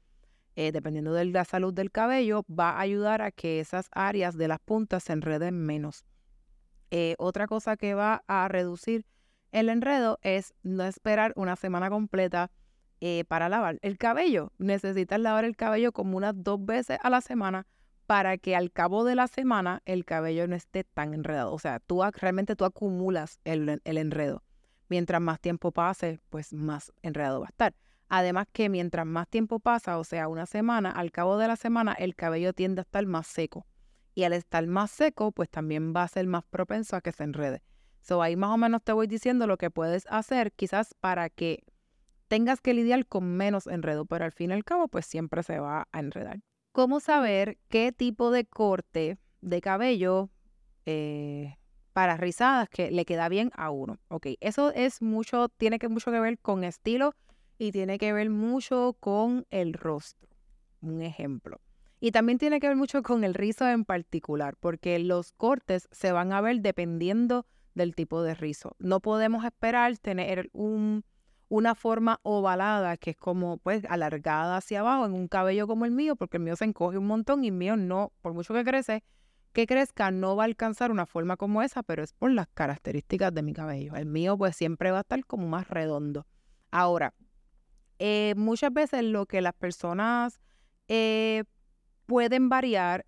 eh, 0.56 0.72
dependiendo 0.72 1.14
de 1.14 1.26
la 1.26 1.44
salud 1.44 1.74
del 1.74 1.92
cabello, 1.92 2.46
va 2.48 2.72
a 2.72 2.80
ayudar 2.80 3.22
a 3.22 3.32
que 3.32 3.60
esas 3.60 3.90
áreas 3.92 4.38
de 4.38 4.48
las 4.48 4.60
puntas 4.60 5.04
se 5.04 5.14
enreden 5.14 5.58
menos. 5.58 6.06
Eh, 6.92 7.16
otra 7.18 7.48
cosa 7.48 7.76
que 7.76 7.94
va 7.94 8.24
a 8.28 8.48
reducir 8.48 9.06
el 9.52 9.70
enredo 9.70 10.20
es 10.22 10.54
no 10.64 10.84
esperar 10.84 11.34
una 11.36 11.56
semana 11.56 11.90
completa 11.90 12.52
eh, 13.02 13.26
para 13.28 13.50
lavar 13.50 13.80
el 13.82 13.98
cabello. 13.98 14.54
Necesitas 14.58 15.20
lavar 15.20 15.44
el 15.44 15.58
cabello 15.58 15.92
como 15.92 16.16
unas 16.16 16.34
dos 16.38 16.64
veces 16.64 16.98
a 17.02 17.10
la 17.10 17.22
semana 17.22 17.66
para 18.06 18.38
que 18.38 18.56
al 18.56 18.72
cabo 18.72 19.04
de 19.04 19.16
la 19.16 19.28
semana 19.28 19.82
el 19.86 20.06
cabello 20.06 20.48
no 20.48 20.56
esté 20.56 20.84
tan 20.84 21.14
enredado. 21.14 21.54
O 21.54 21.60
sea, 21.60 21.80
tú 21.80 22.02
realmente 22.14 22.56
tú 22.56 22.66
acumulas 22.66 23.40
el, 23.44 23.82
enredo. 23.84 24.44
Mientras 24.90 25.22
más 25.22 25.40
tiempo 25.40 25.72
pase, 25.72 26.20
pues 26.30 26.54
más 26.54 26.94
enredado 27.02 27.40
va 27.40 27.48
a 27.48 27.50
estar. 27.50 27.76
Además 28.08 28.48
que 28.52 28.70
mientras 28.70 29.06
más 29.06 29.28
tiempo 29.28 29.60
pasa, 29.60 29.98
o 29.98 30.04
sea, 30.04 30.28
una 30.28 30.46
semana, 30.46 30.92
al 30.92 31.12
cabo 31.12 31.38
de 31.38 31.48
la 31.48 31.56
semana 31.56 31.94
el 31.94 32.16
cabello 32.16 32.54
tiende 32.54 32.82
a 32.82 32.84
estar 32.84 33.06
más 33.08 33.26
seco. 33.26 33.66
Y 34.14 34.24
al 34.24 34.34
estar 34.34 34.66
más 34.68 34.92
seco, 34.92 35.32
pues 35.32 35.50
también 35.50 35.94
va 35.96 36.04
a 36.04 36.08
ser 36.08 36.28
más 36.28 36.44
propenso 36.46 36.96
a 36.96 37.02
que 37.02 37.12
se 37.12 37.24
enrede. 37.24 37.64
So 38.02 38.22
ahí 38.22 38.36
más 38.36 38.52
o 38.52 38.58
menos 38.58 38.84
te 38.84 38.94
voy 38.94 39.08
diciendo 39.08 39.48
lo 39.48 39.58
que 39.58 39.72
puedes 39.72 40.06
hacer 40.10 40.52
quizás 40.52 40.94
para 40.94 41.30
que 41.30 41.64
tengas 42.28 42.62
que 42.62 42.76
lidiar 42.76 43.08
con 43.08 43.36
menos 43.36 43.66
enredo, 43.66 44.06
pero 44.06 44.26
al 44.26 44.32
fin 44.32 44.52
y 44.52 44.54
al 44.54 44.64
cabo 44.64 44.88
pues 44.88 45.08
siempre 45.08 45.42
se 45.42 45.60
va 45.60 45.88
a 45.92 46.00
enredar. 46.00 46.40
¿Cómo 46.76 47.00
saber 47.00 47.58
qué 47.70 47.94
tipo 47.94 48.32
de 48.32 48.44
corte 48.44 49.18
de 49.40 49.62
cabello 49.62 50.30
eh, 50.86 51.56
para 51.94 52.18
rizadas 52.18 52.68
que 52.68 52.92
le 52.92 53.06
queda 53.06 53.30
bien 53.30 53.50
a 53.56 53.72
uno? 53.72 53.98
Ok, 54.10 54.28
eso 54.42 54.74
es 54.74 55.02
mucho, 55.02 55.48
tiene 55.48 55.80
que 55.80 55.88
mucho 55.88 56.12
que 56.12 56.20
ver 56.20 56.38
con 56.38 56.66
estilo 56.66 57.14
y 57.58 57.72
tiene 57.72 57.98
que 57.98 58.12
ver 58.12 58.30
mucho 58.30 58.98
con 59.00 59.46
el 59.52 59.72
rostro. 59.72 60.28
Un 60.82 61.02
ejemplo. 61.02 61.62
Y 62.02 62.12
también 62.12 62.40
tiene 62.40 62.60
que 62.60 62.68
ver 62.68 62.76
mucho 62.76 63.02
con 63.04 63.24
el 63.24 63.36
rizo 63.36 63.66
en 63.70 63.86
particular, 63.86 64.58
porque 64.60 65.00
los 65.00 65.32
cortes 65.32 65.88
se 65.94 66.12
van 66.12 66.34
a 66.34 66.42
ver 66.42 66.60
dependiendo 66.60 67.46
del 67.74 67.96
tipo 67.96 68.22
de 68.22 68.36
rizo. 68.36 68.76
No 68.80 69.00
podemos 69.00 69.46
esperar 69.46 69.98
tener 69.98 70.50
un, 70.52 71.06
una 71.50 71.76
forma 71.76 72.20
ovalada 72.24 72.98
que 72.98 73.12
es 73.12 73.18
como 73.18 73.58
pues 73.58 73.84
alargada 73.90 74.58
hacia 74.58 74.80
abajo 74.80 75.06
en 75.06 75.14
un 75.14 75.28
cabello 75.28 75.68
como 75.68 75.86
el 75.86 75.92
mío, 75.92 76.16
porque 76.16 76.38
el 76.38 76.44
mío 76.44 76.56
se 76.56 76.66
encoge 76.66 76.98
un 76.98 77.08
montón 77.08 77.44
y 77.44 77.48
el 77.48 77.54
mío 77.54 77.78
no, 77.78 78.12
por 78.22 78.34
mucho 78.34 78.54
que 78.54 78.64
crece, 78.64 79.04
que 79.54 79.68
crezca, 79.68 80.12
no 80.12 80.36
va 80.36 80.44
a 80.44 80.46
alcanzar 80.46 80.92
una 80.92 81.06
forma 81.06 81.38
como 81.38 81.62
esa, 81.62 81.82
pero 81.84 82.04
es 82.04 82.14
por 82.14 82.32
las 82.32 82.48
características 82.54 83.34
de 83.34 83.42
mi 83.42 83.54
cabello. 83.54 83.96
El 83.96 84.06
mío 84.06 84.38
pues 84.38 84.56
siempre 84.56 84.92
va 84.92 84.98
a 84.98 85.02
estar 85.02 85.24
como 85.26 85.48
más 85.48 85.70
redondo. 85.70 86.28
Ahora, 86.72 87.14
eh, 88.00 88.34
muchas 88.36 88.74
veces 88.74 89.04
lo 89.04 89.26
que 89.26 89.42
las 89.42 89.54
personas 89.54 90.42
eh, 90.90 91.46
pueden 92.06 92.50
variar 92.50 93.06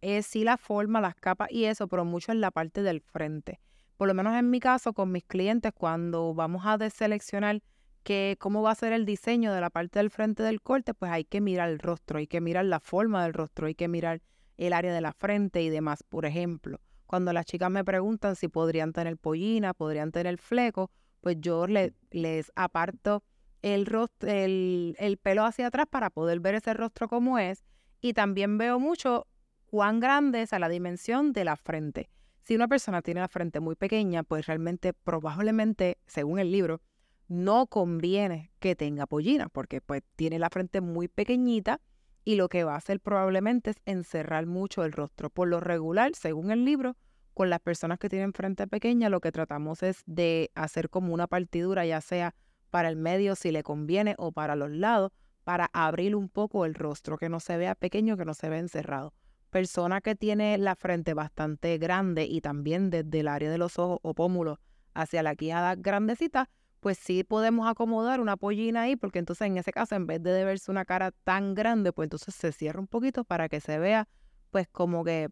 es 0.00 0.26
sí 0.26 0.44
la 0.44 0.56
forma, 0.56 1.00
las 1.00 1.16
capas 1.16 1.50
y 1.50 1.64
eso, 1.64 1.88
pero 1.88 2.04
mucho 2.04 2.30
en 2.30 2.40
la 2.40 2.52
parte 2.52 2.82
del 2.82 3.00
frente. 3.00 3.58
Por 3.96 4.06
lo 4.06 4.14
menos 4.14 4.36
en 4.36 4.48
mi 4.50 4.60
caso, 4.60 4.92
con 4.92 5.10
mis 5.10 5.24
clientes, 5.24 5.72
cuando 5.74 6.32
vamos 6.32 6.64
a 6.64 6.78
deseleccionar 6.78 7.60
que 8.02 8.36
cómo 8.38 8.62
va 8.62 8.72
a 8.72 8.74
ser 8.74 8.92
el 8.92 9.04
diseño 9.04 9.52
de 9.52 9.60
la 9.60 9.70
parte 9.70 9.98
del 9.98 10.10
frente 10.10 10.42
del 10.42 10.60
corte, 10.60 10.94
pues 10.94 11.10
hay 11.10 11.24
que 11.24 11.40
mirar 11.40 11.68
el 11.68 11.78
rostro, 11.78 12.18
hay 12.18 12.26
que 12.26 12.40
mirar 12.40 12.64
la 12.64 12.80
forma 12.80 13.22
del 13.24 13.34
rostro, 13.34 13.66
hay 13.66 13.74
que 13.74 13.88
mirar 13.88 14.22
el 14.56 14.72
área 14.72 14.92
de 14.92 15.00
la 15.00 15.12
frente 15.12 15.62
y 15.62 15.70
demás. 15.70 16.02
Por 16.02 16.26
ejemplo, 16.26 16.80
cuando 17.06 17.32
las 17.32 17.46
chicas 17.46 17.70
me 17.70 17.84
preguntan 17.84 18.36
si 18.36 18.48
podrían 18.48 18.92
tener 18.92 19.16
pollina, 19.16 19.74
podrían 19.74 20.12
tener 20.12 20.38
fleco, 20.38 20.90
pues 21.20 21.36
yo 21.40 21.66
les 21.66 22.52
aparto 22.54 23.22
el, 23.62 23.86
rostro, 23.86 24.30
el, 24.30 24.94
el 24.98 25.16
pelo 25.18 25.44
hacia 25.44 25.66
atrás 25.66 25.86
para 25.90 26.10
poder 26.10 26.40
ver 26.40 26.54
ese 26.54 26.74
rostro 26.74 27.08
como 27.08 27.38
es. 27.38 27.64
Y 28.00 28.12
también 28.12 28.58
veo 28.58 28.78
mucho 28.78 29.26
cuán 29.66 30.00
grande 30.00 30.42
es 30.42 30.52
a 30.52 30.58
la 30.58 30.68
dimensión 30.68 31.32
de 31.32 31.44
la 31.44 31.56
frente. 31.56 32.10
Si 32.42 32.54
una 32.54 32.68
persona 32.68 33.02
tiene 33.02 33.20
la 33.20 33.28
frente 33.28 33.60
muy 33.60 33.74
pequeña, 33.74 34.22
pues 34.22 34.46
realmente 34.46 34.94
probablemente, 34.94 35.98
según 36.06 36.38
el 36.38 36.50
libro, 36.50 36.80
no 37.28 37.66
conviene 37.66 38.50
que 38.58 38.74
tenga 38.74 39.06
pollina, 39.06 39.48
porque 39.48 39.80
pues 39.80 40.02
tiene 40.16 40.38
la 40.38 40.50
frente 40.50 40.80
muy 40.80 41.08
pequeñita 41.08 41.80
y 42.24 42.34
lo 42.34 42.48
que 42.48 42.64
va 42.64 42.74
a 42.74 42.78
hacer 42.78 43.00
probablemente 43.00 43.70
es 43.70 43.76
encerrar 43.86 44.46
mucho 44.46 44.84
el 44.84 44.92
rostro. 44.92 45.30
Por 45.30 45.48
lo 45.48 45.60
regular, 45.60 46.12
según 46.14 46.50
el 46.50 46.64
libro, 46.64 46.96
con 47.34 47.50
las 47.50 47.60
personas 47.60 47.98
que 47.98 48.08
tienen 48.08 48.32
frente 48.32 48.66
pequeña, 48.66 49.08
lo 49.08 49.20
que 49.20 49.30
tratamos 49.30 49.82
es 49.82 50.02
de 50.06 50.50
hacer 50.54 50.90
como 50.90 51.14
una 51.14 51.26
partidura, 51.26 51.86
ya 51.86 52.00
sea 52.00 52.34
para 52.70 52.88
el 52.88 52.96
medio 52.96 53.36
si 53.36 53.52
le 53.52 53.62
conviene 53.62 54.14
o 54.18 54.32
para 54.32 54.56
los 54.56 54.70
lados, 54.70 55.12
para 55.44 55.70
abrir 55.72 56.16
un 56.16 56.28
poco 56.28 56.64
el 56.64 56.74
rostro, 56.74 57.16
que 57.16 57.28
no 57.28 57.40
se 57.40 57.56
vea 57.56 57.74
pequeño, 57.74 58.16
que 58.16 58.24
no 58.24 58.34
se 58.34 58.48
vea 58.48 58.58
encerrado. 58.58 59.14
Persona 59.50 60.00
que 60.00 60.14
tiene 60.14 60.58
la 60.58 60.74
frente 60.74 61.14
bastante 61.14 61.78
grande 61.78 62.24
y 62.24 62.40
también 62.40 62.90
desde 62.90 63.20
el 63.20 63.28
área 63.28 63.50
de 63.50 63.56
los 63.56 63.78
ojos 63.78 64.00
o 64.02 64.14
pómulos 64.14 64.58
hacia 64.92 65.22
la 65.22 65.34
quijada 65.36 65.74
grandecita, 65.76 66.50
pues 66.80 66.98
sí 66.98 67.24
podemos 67.24 67.68
acomodar 67.68 68.20
una 68.20 68.36
pollina 68.36 68.82
ahí, 68.82 68.96
porque 68.96 69.18
entonces 69.18 69.46
en 69.46 69.56
ese 69.56 69.72
caso, 69.72 69.94
en 69.94 70.06
vez 70.06 70.22
de 70.22 70.44
verse 70.44 70.70
una 70.70 70.84
cara 70.84 71.10
tan 71.24 71.54
grande, 71.54 71.92
pues 71.92 72.06
entonces 72.06 72.34
se 72.34 72.52
cierra 72.52 72.80
un 72.80 72.86
poquito 72.86 73.24
para 73.24 73.48
que 73.48 73.60
se 73.60 73.78
vea, 73.78 74.08
pues 74.50 74.68
como 74.68 75.04
que 75.04 75.28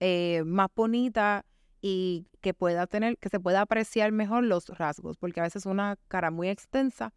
eh, 0.00 0.42
más 0.44 0.68
bonita 0.74 1.44
y 1.80 2.26
que 2.40 2.54
pueda 2.54 2.86
tener, 2.86 3.18
que 3.18 3.28
se 3.28 3.40
pueda 3.40 3.60
apreciar 3.62 4.12
mejor 4.12 4.44
los 4.44 4.68
rasgos, 4.68 5.16
porque 5.16 5.40
a 5.40 5.44
veces 5.44 5.66
una 5.66 5.96
cara 6.08 6.30
muy 6.30 6.48
extensa 6.48 7.12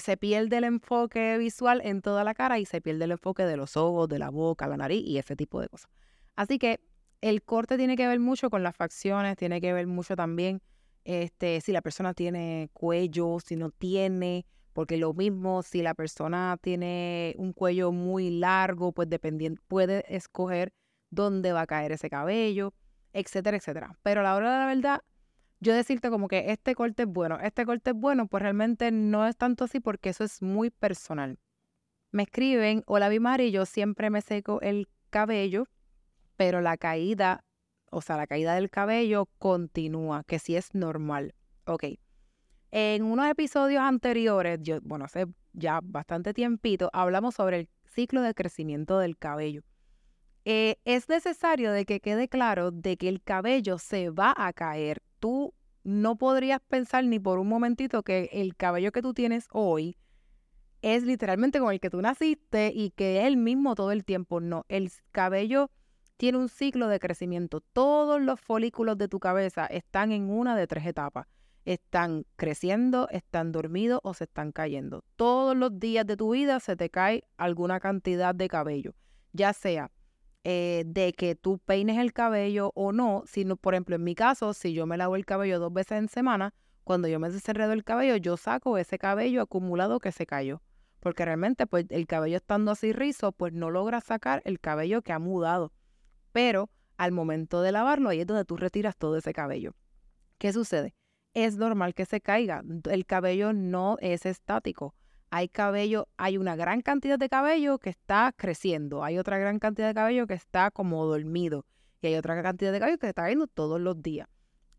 se 0.00 0.16
pierde 0.16 0.56
el 0.56 0.64
enfoque 0.64 1.38
visual 1.38 1.80
en 1.84 2.02
toda 2.02 2.24
la 2.24 2.34
cara 2.34 2.58
y 2.58 2.66
se 2.66 2.80
pierde 2.80 3.04
el 3.04 3.12
enfoque 3.12 3.44
de 3.44 3.56
los 3.56 3.76
ojos, 3.76 4.08
de 4.08 4.18
la 4.18 4.30
boca, 4.30 4.66
la 4.66 4.76
nariz 4.76 5.02
y 5.06 5.18
ese 5.18 5.36
tipo 5.36 5.60
de 5.60 5.68
cosas. 5.68 5.90
Así 6.36 6.58
que 6.58 6.80
el 7.20 7.42
corte 7.42 7.76
tiene 7.76 7.96
que 7.96 8.06
ver 8.06 8.18
mucho 8.18 8.50
con 8.50 8.62
las 8.62 8.76
facciones, 8.76 9.36
tiene 9.36 9.60
que 9.60 9.72
ver 9.72 9.86
mucho 9.86 10.16
también 10.16 10.60
este, 11.10 11.60
si 11.60 11.72
la 11.72 11.82
persona 11.82 12.14
tiene 12.14 12.70
cuello, 12.72 13.38
si 13.44 13.56
no 13.56 13.70
tiene, 13.70 14.46
porque 14.72 14.96
lo 14.96 15.12
mismo, 15.12 15.62
si 15.62 15.82
la 15.82 15.94
persona 15.94 16.56
tiene 16.60 17.34
un 17.38 17.52
cuello 17.52 17.92
muy 17.92 18.30
largo, 18.30 18.92
pues 18.92 19.08
dependiendo, 19.10 19.60
puede 19.66 20.04
escoger 20.14 20.72
dónde 21.10 21.52
va 21.52 21.62
a 21.62 21.66
caer 21.66 21.92
ese 21.92 22.08
cabello, 22.08 22.72
etcétera, 23.12 23.56
etcétera. 23.56 23.98
Pero 24.02 24.20
a 24.20 24.24
la 24.24 24.36
hora 24.36 24.52
de 24.52 24.58
la 24.58 24.66
verdad, 24.66 25.00
yo 25.60 25.74
decirte 25.74 26.10
como 26.10 26.28
que 26.28 26.50
este 26.52 26.74
corte 26.74 27.02
es 27.02 27.08
bueno, 27.08 27.38
este 27.42 27.66
corte 27.66 27.90
es 27.90 27.96
bueno, 27.96 28.26
pues 28.28 28.42
realmente 28.42 28.90
no 28.90 29.26
es 29.26 29.36
tanto 29.36 29.64
así 29.64 29.80
porque 29.80 30.10
eso 30.10 30.24
es 30.24 30.40
muy 30.40 30.70
personal. 30.70 31.38
Me 32.12 32.22
escriben, 32.22 32.82
hola 32.86 33.08
Bimari, 33.08 33.50
yo 33.50 33.66
siempre 33.66 34.10
me 34.10 34.20
seco 34.22 34.60
el 34.62 34.88
cabello, 35.10 35.66
pero 36.36 36.60
la 36.60 36.76
caída 36.76 37.44
o 37.90 38.00
sea, 38.00 38.16
la 38.16 38.26
caída 38.26 38.54
del 38.54 38.70
cabello 38.70 39.26
continúa, 39.38 40.24
que 40.24 40.38
sí 40.38 40.56
es 40.56 40.74
normal. 40.74 41.34
Ok. 41.64 41.84
En 42.70 43.02
unos 43.02 43.28
episodios 43.28 43.82
anteriores, 43.82 44.60
yo, 44.62 44.80
bueno, 44.82 45.04
hace 45.04 45.26
ya 45.52 45.80
bastante 45.82 46.32
tiempito, 46.32 46.88
hablamos 46.92 47.34
sobre 47.34 47.60
el 47.60 47.68
ciclo 47.84 48.22
de 48.22 48.34
crecimiento 48.34 48.98
del 48.98 49.18
cabello. 49.18 49.62
Eh, 50.44 50.76
es 50.84 51.08
necesario 51.08 51.72
de 51.72 51.84
que 51.84 52.00
quede 52.00 52.28
claro 52.28 52.70
de 52.70 52.96
que 52.96 53.08
el 53.08 53.22
cabello 53.22 53.78
se 53.78 54.10
va 54.10 54.32
a 54.36 54.52
caer. 54.52 55.02
Tú 55.18 55.52
no 55.82 56.16
podrías 56.16 56.60
pensar 56.60 57.04
ni 57.04 57.18
por 57.18 57.38
un 57.38 57.48
momentito 57.48 58.02
que 58.02 58.30
el 58.32 58.56
cabello 58.56 58.92
que 58.92 59.02
tú 59.02 59.12
tienes 59.12 59.48
hoy 59.50 59.96
es 60.82 61.02
literalmente 61.02 61.58
con 61.58 61.72
el 61.72 61.80
que 61.80 61.90
tú 61.90 62.00
naciste 62.00 62.72
y 62.74 62.90
que 62.90 63.20
es 63.20 63.26
el 63.26 63.36
mismo 63.36 63.74
todo 63.74 63.92
el 63.92 64.04
tiempo. 64.04 64.40
No, 64.40 64.64
el 64.68 64.90
cabello 65.12 65.70
tiene 66.20 66.36
un 66.36 66.50
ciclo 66.50 66.88
de 66.88 67.00
crecimiento. 67.00 67.62
Todos 67.62 68.20
los 68.20 68.38
folículos 68.38 68.98
de 68.98 69.08
tu 69.08 69.18
cabeza 69.18 69.64
están 69.64 70.12
en 70.12 70.28
una 70.28 70.54
de 70.54 70.66
tres 70.66 70.84
etapas. 70.84 71.26
Están 71.64 72.26
creciendo, 72.36 73.08
están 73.08 73.52
dormidos 73.52 74.00
o 74.02 74.12
se 74.12 74.24
están 74.24 74.52
cayendo. 74.52 75.02
Todos 75.16 75.56
los 75.56 75.80
días 75.80 76.06
de 76.06 76.18
tu 76.18 76.32
vida 76.32 76.60
se 76.60 76.76
te 76.76 76.90
cae 76.90 77.24
alguna 77.38 77.80
cantidad 77.80 78.34
de 78.34 78.48
cabello, 78.48 78.92
ya 79.32 79.54
sea 79.54 79.90
eh, 80.44 80.84
de 80.84 81.14
que 81.14 81.36
tú 81.36 81.58
peines 81.58 81.96
el 81.96 82.12
cabello 82.12 82.70
o 82.74 82.92
no. 82.92 83.22
Sino, 83.24 83.56
por 83.56 83.72
ejemplo, 83.72 83.96
en 83.96 84.04
mi 84.04 84.14
caso, 84.14 84.52
si 84.52 84.74
yo 84.74 84.84
me 84.84 84.98
lavo 84.98 85.16
el 85.16 85.24
cabello 85.24 85.58
dos 85.58 85.72
veces 85.72 85.96
en 85.96 86.08
semana, 86.08 86.52
cuando 86.84 87.08
yo 87.08 87.18
me 87.18 87.30
desenredo 87.30 87.72
el 87.72 87.82
cabello, 87.82 88.16
yo 88.16 88.36
saco 88.36 88.76
ese 88.76 88.98
cabello 88.98 89.40
acumulado 89.40 90.00
que 90.00 90.12
se 90.12 90.26
cayó. 90.26 90.60
Porque 91.00 91.24
realmente, 91.24 91.66
pues 91.66 91.86
el 91.88 92.06
cabello 92.06 92.36
estando 92.36 92.72
así 92.72 92.92
rizo, 92.92 93.32
pues 93.32 93.54
no 93.54 93.70
logra 93.70 94.02
sacar 94.02 94.42
el 94.44 94.60
cabello 94.60 95.00
que 95.00 95.14
ha 95.14 95.18
mudado 95.18 95.72
pero 96.32 96.70
al 96.96 97.12
momento 97.12 97.62
de 97.62 97.72
lavarlo 97.72 98.10
ahí 98.10 98.20
es 98.20 98.26
donde 98.26 98.44
tú 98.44 98.56
retiras 98.56 98.96
todo 98.96 99.16
ese 99.16 99.32
cabello. 99.32 99.72
¿Qué 100.38 100.52
sucede? 100.52 100.94
Es 101.32 101.56
normal 101.56 101.94
que 101.94 102.04
se 102.04 102.20
caiga. 102.20 102.62
El 102.90 103.06
cabello 103.06 103.52
no 103.52 103.96
es 104.00 104.26
estático. 104.26 104.94
Hay 105.30 105.48
cabello, 105.48 106.08
hay 106.16 106.36
una 106.36 106.56
gran 106.56 106.82
cantidad 106.82 107.18
de 107.18 107.28
cabello 107.28 107.78
que 107.78 107.90
está 107.90 108.34
creciendo, 108.36 109.04
hay 109.04 109.16
otra 109.16 109.38
gran 109.38 109.60
cantidad 109.60 109.86
de 109.86 109.94
cabello 109.94 110.26
que 110.26 110.34
está 110.34 110.72
como 110.72 111.06
dormido 111.06 111.64
y 112.02 112.08
hay 112.08 112.16
otra 112.16 112.42
cantidad 112.42 112.72
de 112.72 112.80
cabello 112.80 112.98
que 112.98 113.08
está 113.08 113.22
cayendo 113.22 113.46
todos 113.46 113.80
los 113.80 114.02
días. 114.02 114.28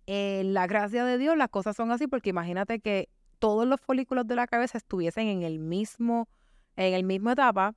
En 0.08 0.54
la 0.54 0.68
gracia 0.68 1.06
de 1.06 1.18
Dios 1.18 1.38
las 1.38 1.48
cosas 1.48 1.78
son 1.78 1.92
así 1.92 2.06
porque 2.06 2.32
imagínate 2.32 2.82
que 2.82 3.08
todos 3.40 3.66
los 3.66 3.80
folículos 3.80 4.28
de 4.28 4.36
la 4.36 4.46
cabeza 4.46 4.78
estuviesen 4.78 5.28
en 5.28 5.44
el 5.44 5.58
mismo 5.58 6.28
en 6.76 6.94
el 6.94 7.04
mismo 7.04 7.32
etapa, 7.32 7.74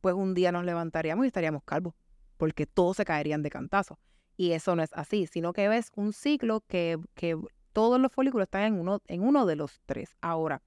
pues 0.00 0.14
un 0.14 0.34
día 0.34 0.50
nos 0.50 0.64
levantaríamos 0.64 1.24
y 1.24 1.28
estaríamos 1.28 1.62
calvos 1.64 1.94
porque 2.44 2.66
todos 2.66 2.98
se 2.98 3.06
caerían 3.06 3.42
de 3.42 3.48
cantazo. 3.48 3.98
Y 4.36 4.52
eso 4.52 4.76
no 4.76 4.82
es 4.82 4.92
así, 4.92 5.26
sino 5.26 5.54
que 5.54 5.66
ves 5.66 5.90
un 5.96 6.12
ciclo 6.12 6.60
que, 6.60 6.98
que 7.14 7.38
todos 7.72 7.98
los 7.98 8.12
folículos 8.12 8.44
están 8.44 8.64
en 8.64 8.78
uno, 8.78 9.00
en 9.06 9.22
uno 9.22 9.46
de 9.46 9.56
los 9.56 9.80
tres. 9.86 10.18
Ahora, 10.20 10.60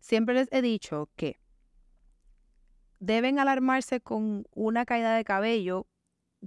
siempre 0.00 0.34
les 0.34 0.48
he 0.50 0.62
dicho 0.62 1.08
que 1.14 1.38
deben 2.98 3.38
alarmarse 3.38 4.00
con 4.00 4.48
una 4.50 4.84
caída 4.84 5.14
de 5.14 5.22
cabello 5.22 5.86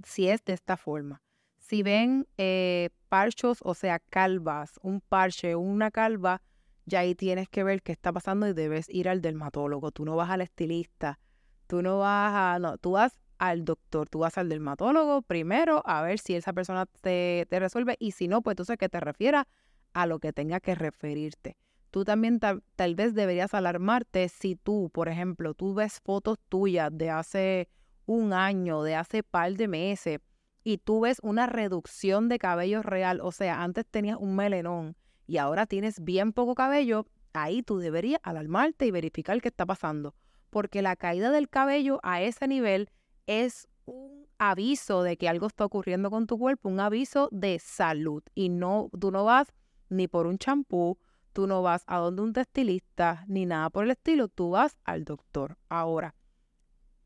si 0.04 0.28
es 0.28 0.44
de 0.44 0.52
esta 0.52 0.76
forma. 0.76 1.22
Si 1.56 1.82
ven 1.82 2.28
eh, 2.36 2.90
parchos, 3.08 3.60
o 3.62 3.72
sea, 3.72 3.98
calvas, 3.98 4.78
un 4.82 5.00
parche, 5.00 5.56
una 5.56 5.90
calva, 5.90 6.42
ya 6.84 6.98
ahí 6.98 7.14
tienes 7.14 7.48
que 7.48 7.64
ver 7.64 7.80
qué 7.80 7.92
está 7.92 8.12
pasando 8.12 8.46
y 8.46 8.52
debes 8.52 8.90
ir 8.90 9.08
al 9.08 9.22
dermatólogo. 9.22 9.90
Tú 9.90 10.04
no 10.04 10.16
vas 10.16 10.28
al 10.28 10.42
estilista, 10.42 11.18
tú 11.66 11.80
no 11.80 12.00
vas 12.00 12.34
a, 12.34 12.58
no, 12.58 12.76
tú 12.76 12.90
vas 12.90 13.18
al 13.40 13.64
doctor. 13.64 14.08
Tú 14.08 14.20
vas 14.20 14.38
al 14.38 14.48
dermatólogo 14.48 15.22
primero 15.22 15.82
a 15.86 16.02
ver 16.02 16.20
si 16.20 16.36
esa 16.36 16.52
persona 16.52 16.86
te, 16.86 17.46
te 17.48 17.58
resuelve 17.58 17.96
y 17.98 18.12
si 18.12 18.28
no, 18.28 18.42
pues 18.42 18.52
entonces 18.52 18.76
que 18.76 18.88
te 18.88 19.00
refiera 19.00 19.48
a 19.94 20.06
lo 20.06 20.20
que 20.20 20.32
tenga 20.32 20.60
que 20.60 20.74
referirte. 20.76 21.56
Tú 21.90 22.04
también 22.04 22.38
tal, 22.38 22.94
vez 22.94 23.14
deberías 23.14 23.52
alarmarte 23.54 24.28
si 24.28 24.54
tú, 24.54 24.90
por 24.92 25.08
ejemplo, 25.08 25.54
tú 25.54 25.74
ves 25.74 26.00
fotos 26.04 26.38
tuyas 26.48 26.90
de 26.92 27.10
hace 27.10 27.68
un 28.06 28.32
año, 28.32 28.82
de 28.82 28.94
hace 28.94 29.22
par 29.22 29.54
de 29.54 29.66
meses, 29.66 30.20
y 30.62 30.78
tú 30.78 31.00
ves 31.00 31.18
una 31.22 31.46
reducción 31.46 32.28
de 32.28 32.38
cabello 32.38 32.82
real, 32.82 33.20
o 33.22 33.32
sea, 33.32 33.62
antes 33.62 33.86
tenías 33.86 34.18
un 34.20 34.36
melenón 34.36 34.96
y 35.26 35.38
ahora 35.38 35.66
tienes 35.66 36.04
bien 36.04 36.32
poco 36.32 36.54
cabello, 36.54 37.06
ahí 37.32 37.62
tú 37.62 37.78
deberías 37.78 38.20
alarmarte 38.22 38.86
y 38.86 38.90
verificar 38.90 39.40
qué 39.40 39.48
está 39.48 39.64
pasando, 39.64 40.14
porque 40.50 40.82
la 40.82 40.94
caída 40.94 41.30
del 41.30 41.48
cabello 41.48 41.98
a 42.02 42.20
ese 42.20 42.46
nivel 42.46 42.90
es 43.26 43.68
un 43.86 44.26
aviso 44.38 45.02
de 45.02 45.16
que 45.16 45.28
algo 45.28 45.46
está 45.46 45.64
ocurriendo 45.64 46.10
con 46.10 46.26
tu 46.26 46.38
cuerpo, 46.38 46.68
un 46.68 46.80
aviso 46.80 47.28
de 47.32 47.58
salud. 47.58 48.22
Y 48.34 48.48
no, 48.48 48.90
tú 48.98 49.10
no 49.10 49.24
vas 49.24 49.52
ni 49.88 50.08
por 50.08 50.26
un 50.26 50.38
champú, 50.38 50.98
tú 51.32 51.46
no 51.46 51.62
vas 51.62 51.84
a 51.86 51.98
donde 51.98 52.22
un 52.22 52.32
testilista, 52.32 53.24
ni 53.28 53.46
nada 53.46 53.70
por 53.70 53.84
el 53.84 53.90
estilo, 53.90 54.28
tú 54.28 54.50
vas 54.50 54.78
al 54.84 55.04
doctor. 55.04 55.58
Ahora, 55.68 56.14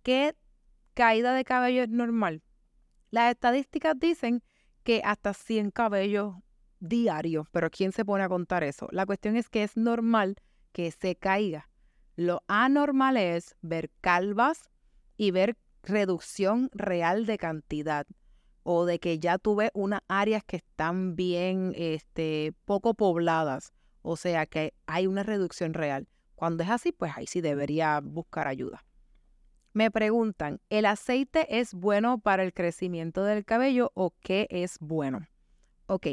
¿qué 0.02 0.36
caída 0.94 1.34
de 1.34 1.44
cabello 1.44 1.82
es 1.82 1.88
normal? 1.88 2.42
Las 3.10 3.30
estadísticas 3.30 3.98
dicen 3.98 4.42
que 4.82 5.00
hasta 5.04 5.34
100 5.34 5.70
cabellos 5.70 6.34
diarios, 6.80 7.46
pero 7.50 7.70
¿quién 7.70 7.92
se 7.92 8.04
pone 8.04 8.24
a 8.24 8.28
contar 8.28 8.62
eso? 8.62 8.88
La 8.90 9.06
cuestión 9.06 9.36
es 9.36 9.48
que 9.48 9.62
es 9.62 9.76
normal 9.76 10.36
que 10.72 10.90
se 10.90 11.16
caiga. 11.16 11.70
Lo 12.16 12.42
anormal 12.46 13.16
es 13.16 13.56
ver 13.62 13.90
calvas 14.00 14.70
y 15.16 15.30
ver 15.30 15.56
reducción 15.86 16.70
real 16.72 17.26
de 17.26 17.38
cantidad 17.38 18.06
o 18.62 18.86
de 18.86 18.98
que 18.98 19.18
ya 19.18 19.38
tuve 19.38 19.70
unas 19.74 20.00
áreas 20.08 20.42
que 20.44 20.56
están 20.56 21.16
bien 21.16 21.72
este, 21.76 22.52
poco 22.64 22.94
pobladas, 22.94 23.72
o 24.02 24.16
sea 24.16 24.46
que 24.46 24.74
hay 24.86 25.06
una 25.06 25.22
reducción 25.22 25.74
real. 25.74 26.08
Cuando 26.34 26.62
es 26.62 26.70
así, 26.70 26.90
pues 26.92 27.12
ahí 27.14 27.26
sí 27.26 27.40
debería 27.40 28.00
buscar 28.02 28.48
ayuda. 28.48 28.84
Me 29.72 29.90
preguntan, 29.90 30.60
¿el 30.70 30.86
aceite 30.86 31.58
es 31.58 31.74
bueno 31.74 32.18
para 32.18 32.42
el 32.42 32.52
crecimiento 32.52 33.24
del 33.24 33.44
cabello 33.44 33.92
o 33.94 34.14
qué 34.20 34.46
es 34.50 34.78
bueno? 34.80 35.26
Ok, 35.86 36.06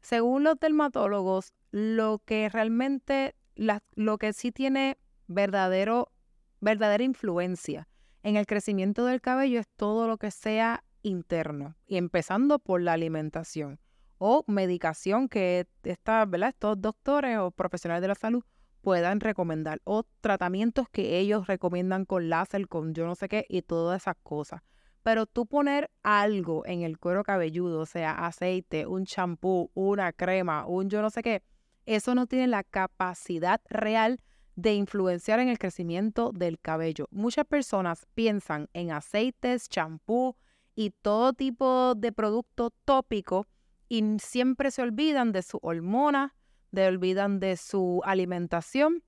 según 0.00 0.44
los 0.44 0.58
dermatólogos, 0.58 1.52
lo 1.70 2.20
que 2.24 2.48
realmente, 2.48 3.34
lo 3.54 4.18
que 4.18 4.32
sí 4.32 4.52
tiene 4.52 4.98
verdadero, 5.28 6.12
verdadera 6.60 7.04
influencia 7.04 7.88
en 8.26 8.34
el 8.34 8.44
crecimiento 8.44 9.04
del 9.04 9.20
cabello 9.20 9.60
es 9.60 9.68
todo 9.76 10.08
lo 10.08 10.18
que 10.18 10.32
sea 10.32 10.82
interno, 11.02 11.76
y 11.86 11.96
empezando 11.96 12.58
por 12.58 12.82
la 12.82 12.94
alimentación 12.94 13.78
o 14.18 14.42
medicación 14.48 15.28
que 15.28 15.68
¿verdad? 16.04 16.48
estos 16.48 16.80
doctores 16.80 17.38
o 17.38 17.52
profesionales 17.52 18.02
de 18.02 18.08
la 18.08 18.16
salud 18.16 18.42
puedan 18.80 19.20
recomendar, 19.20 19.80
o 19.84 20.02
tratamientos 20.20 20.88
que 20.88 21.20
ellos 21.20 21.46
recomiendan 21.46 22.04
con 22.04 22.28
láser, 22.28 22.66
con 22.66 22.94
yo 22.94 23.06
no 23.06 23.14
sé 23.14 23.28
qué, 23.28 23.46
y 23.48 23.62
todas 23.62 24.02
esas 24.02 24.16
cosas. 24.24 24.60
Pero 25.04 25.26
tú 25.26 25.46
poner 25.46 25.88
algo 26.02 26.66
en 26.66 26.82
el 26.82 26.98
cuero 26.98 27.22
cabelludo, 27.22 27.78
o 27.78 27.86
sea, 27.86 28.26
aceite, 28.26 28.88
un 28.88 29.04
champú, 29.06 29.70
una 29.74 30.12
crema, 30.12 30.66
un 30.66 30.90
yo 30.90 31.00
no 31.00 31.10
sé 31.10 31.22
qué, 31.22 31.44
eso 31.84 32.16
no 32.16 32.26
tiene 32.26 32.48
la 32.48 32.64
capacidad 32.64 33.60
real 33.70 34.20
de 34.56 34.74
influenciar 34.74 35.38
en 35.38 35.48
el 35.48 35.58
crecimiento 35.58 36.32
del 36.34 36.58
cabello. 36.58 37.06
Muchas 37.10 37.46
personas 37.46 38.06
piensan 38.14 38.68
en 38.72 38.90
aceites, 38.90 39.68
champú 39.68 40.36
y 40.74 40.90
todo 40.90 41.32
tipo 41.32 41.94
de 41.94 42.12
producto 42.12 42.70
tópico 42.84 43.46
y 43.88 44.02
siempre 44.18 44.70
se 44.70 44.82
olvidan 44.82 45.32
de 45.32 45.42
su 45.42 45.58
hormona, 45.62 46.34
se 46.74 46.86
olvidan 46.86 47.38
de 47.38 47.56
su 47.56 48.02
alimentación, 48.04 49.04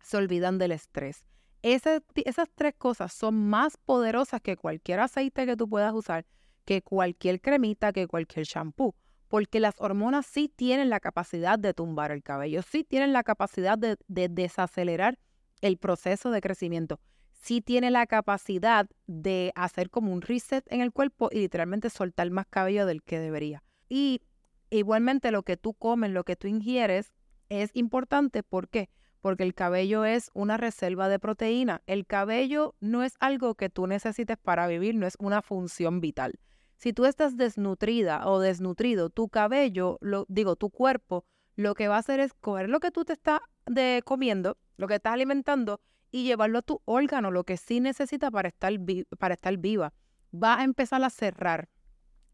se 0.00 0.16
olvidan 0.16 0.58
del 0.58 0.72
estrés 0.72 1.26
esas 1.62 2.48
tres 2.54 2.74
cosas 2.76 3.12
son 3.12 3.48
más 3.48 3.76
poderosas 3.76 4.40
que 4.40 4.56
cualquier 4.56 5.00
aceite 5.00 5.46
que 5.46 5.56
tú 5.56 5.68
puedas 5.68 5.94
usar, 5.94 6.26
que 6.64 6.82
cualquier 6.82 7.40
cremita, 7.40 7.92
que 7.92 8.06
cualquier 8.06 8.44
shampoo. 8.44 8.94
Porque 9.32 9.60
las 9.60 9.76
hormonas 9.78 10.26
sí 10.26 10.52
tienen 10.54 10.90
la 10.90 11.00
capacidad 11.00 11.58
de 11.58 11.72
tumbar 11.72 12.10
el 12.10 12.22
cabello, 12.22 12.60
sí 12.60 12.84
tienen 12.84 13.14
la 13.14 13.22
capacidad 13.22 13.78
de, 13.78 13.96
de 14.06 14.28
desacelerar 14.28 15.18
el 15.62 15.78
proceso 15.78 16.30
de 16.30 16.42
crecimiento, 16.42 17.00
sí 17.30 17.62
tienen 17.62 17.94
la 17.94 18.06
capacidad 18.06 18.90
de 19.06 19.50
hacer 19.54 19.88
como 19.88 20.12
un 20.12 20.20
reset 20.20 20.70
en 20.70 20.82
el 20.82 20.92
cuerpo 20.92 21.30
y 21.32 21.38
literalmente 21.38 21.88
soltar 21.88 22.30
más 22.30 22.44
cabello 22.46 22.84
del 22.84 23.02
que 23.02 23.20
debería. 23.20 23.64
Y 23.88 24.20
igualmente 24.68 25.30
lo 25.30 25.44
que 25.44 25.56
tú 25.56 25.72
comes, 25.72 26.10
lo 26.10 26.24
que 26.24 26.36
tú 26.36 26.46
ingieres 26.46 27.14
es 27.48 27.70
importante. 27.72 28.42
¿Por 28.42 28.68
qué? 28.68 28.90
porque 29.22 29.44
el 29.44 29.54
cabello 29.54 30.04
es 30.04 30.30
una 30.34 30.58
reserva 30.58 31.08
de 31.08 31.18
proteína. 31.18 31.80
El 31.86 32.06
cabello 32.06 32.74
no 32.80 33.04
es 33.04 33.14
algo 33.20 33.54
que 33.54 33.70
tú 33.70 33.86
necesites 33.86 34.36
para 34.36 34.66
vivir, 34.66 34.96
no 34.96 35.06
es 35.06 35.16
una 35.20 35.40
función 35.40 36.00
vital. 36.00 36.38
Si 36.82 36.92
tú 36.92 37.04
estás 37.04 37.36
desnutrida 37.36 38.26
o 38.28 38.40
desnutrido, 38.40 39.08
tu 39.08 39.28
cabello, 39.28 39.98
lo, 40.00 40.26
digo, 40.28 40.56
tu 40.56 40.68
cuerpo, 40.70 41.24
lo 41.54 41.74
que 41.74 41.86
va 41.86 41.94
a 41.94 41.98
hacer 41.98 42.18
es 42.18 42.34
coger 42.34 42.68
lo 42.68 42.80
que 42.80 42.90
tú 42.90 43.04
te 43.04 43.12
estás 43.12 43.40
de, 43.66 44.02
comiendo, 44.04 44.58
lo 44.78 44.88
que 44.88 44.96
estás 44.96 45.12
alimentando, 45.12 45.80
y 46.10 46.24
llevarlo 46.24 46.58
a 46.58 46.62
tu 46.62 46.82
órgano, 46.84 47.30
lo 47.30 47.44
que 47.44 47.56
sí 47.56 47.78
necesita 47.78 48.32
para 48.32 48.48
estar, 48.48 48.72
para 49.16 49.34
estar 49.34 49.56
viva. 49.58 49.94
Va 50.34 50.58
a 50.58 50.64
empezar 50.64 51.04
a 51.04 51.10
cerrar 51.10 51.68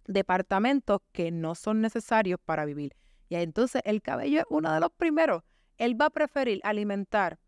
departamentos 0.07 1.01
que 1.13 1.31
no 1.31 1.55
son 1.55 1.83
necesarios 1.83 2.41
para 2.43 2.65
vivir. 2.65 2.97
Y 3.29 3.35
entonces 3.35 3.83
el 3.85 4.01
cabello 4.01 4.41
es 4.41 4.47
uno 4.49 4.73
de 4.73 4.81
los 4.81 4.91
primeros 4.93 5.43
él 5.77 6.01
va 6.01 6.07
a 6.07 6.11
preferir 6.11 6.61
alimentar 6.65 7.39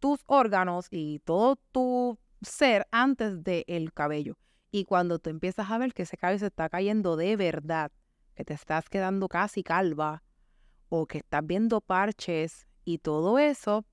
tus 0.00 0.20
órganos 0.26 0.88
y 0.90 1.20
todo 1.20 1.56
tu 1.72 2.18
ser 2.42 2.88
antes 2.90 3.42
del 3.44 3.92
cabello. 3.92 4.36
Y 4.70 4.84
cuando 4.84 5.18
tú 5.18 5.30
empiezas 5.30 5.70
a 5.70 5.78
ver 5.78 5.92
que 5.92 6.02
ese 6.02 6.16
cabello 6.16 6.38
se 6.40 6.46
está 6.46 6.68
cayendo 6.68 7.16
de 7.16 7.36
verdad, 7.36 7.90
que 8.34 8.44
te 8.44 8.54
estás 8.54 8.88
quedando 8.88 9.28
casi 9.28 9.62
calva 9.62 10.22
o 10.88 11.06
que 11.06 11.18
estás 11.18 11.44
viendo 11.44 11.80
parches 11.80 12.66
y 12.84 12.98
todo 12.98 13.38
eso, 13.38 13.84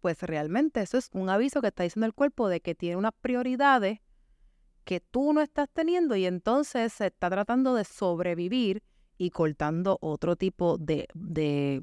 pues 0.00 0.22
realmente 0.22 0.82
eso 0.82 0.98
es 0.98 1.08
un 1.12 1.30
aviso 1.30 1.60
que 1.60 1.68
está 1.68 1.82
diciendo 1.82 2.06
el 2.06 2.14
cuerpo 2.14 2.48
de 2.48 2.60
que 2.60 2.74
tiene 2.74 2.96
unas 2.96 3.12
prioridades 3.20 4.00
que 4.84 5.00
tú 5.00 5.32
no 5.32 5.40
estás 5.40 5.68
teniendo 5.72 6.14
y 6.14 6.26
entonces 6.26 6.92
se 6.92 7.06
está 7.06 7.30
tratando 7.30 7.74
de 7.74 7.84
sobrevivir 7.84 8.82
y 9.16 9.30
cortando 9.30 9.98
otro 10.00 10.36
tipo 10.36 10.76
de, 10.76 11.08
de 11.14 11.82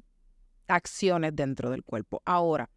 acciones 0.68 1.36
dentro 1.36 1.72
del 1.72 1.84
cuerpo. 1.84 2.22
Ahora, 2.26 2.70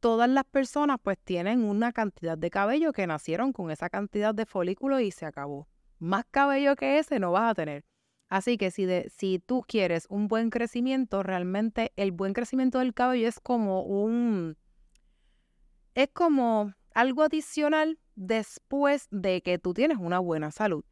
todas 0.00 0.28
las 0.28 0.44
personas 0.44 0.98
pues 1.02 1.18
tienen 1.18 1.62
una 1.64 1.92
cantidad 1.92 2.36
de 2.36 2.50
cabello 2.50 2.92
que 2.92 3.06
nacieron 3.06 3.52
con 3.52 3.70
esa 3.70 3.88
cantidad 3.88 4.34
de 4.34 4.46
folículos 4.46 5.02
y 5.02 5.10
se 5.10 5.26
acabó. 5.26 5.68
Más 5.98 6.24
cabello 6.30 6.74
que 6.76 6.98
ese 6.98 7.20
no 7.20 7.32
vas 7.32 7.50
a 7.50 7.54
tener. 7.54 7.84
Así 8.28 8.56
que 8.56 8.70
si, 8.70 8.86
de, 8.86 9.10
si 9.14 9.38
tú 9.38 9.62
quieres 9.66 10.06
un 10.08 10.28
buen 10.28 10.50
crecimiento, 10.50 11.22
realmente 11.22 11.92
el 11.96 12.12
buen 12.12 12.32
crecimiento 12.32 12.78
del 12.78 12.94
cabello 12.94 13.28
es 13.28 13.40
como 13.40 13.82
un... 13.82 14.56
Es 15.94 16.08
como 16.12 16.72
algo 16.94 17.22
adicional 17.22 17.98
después 18.14 19.08
de 19.10 19.42
que 19.42 19.58
tú 19.58 19.74
tienes 19.74 19.98
una 19.98 20.20
buena 20.20 20.50
salud. 20.50 20.84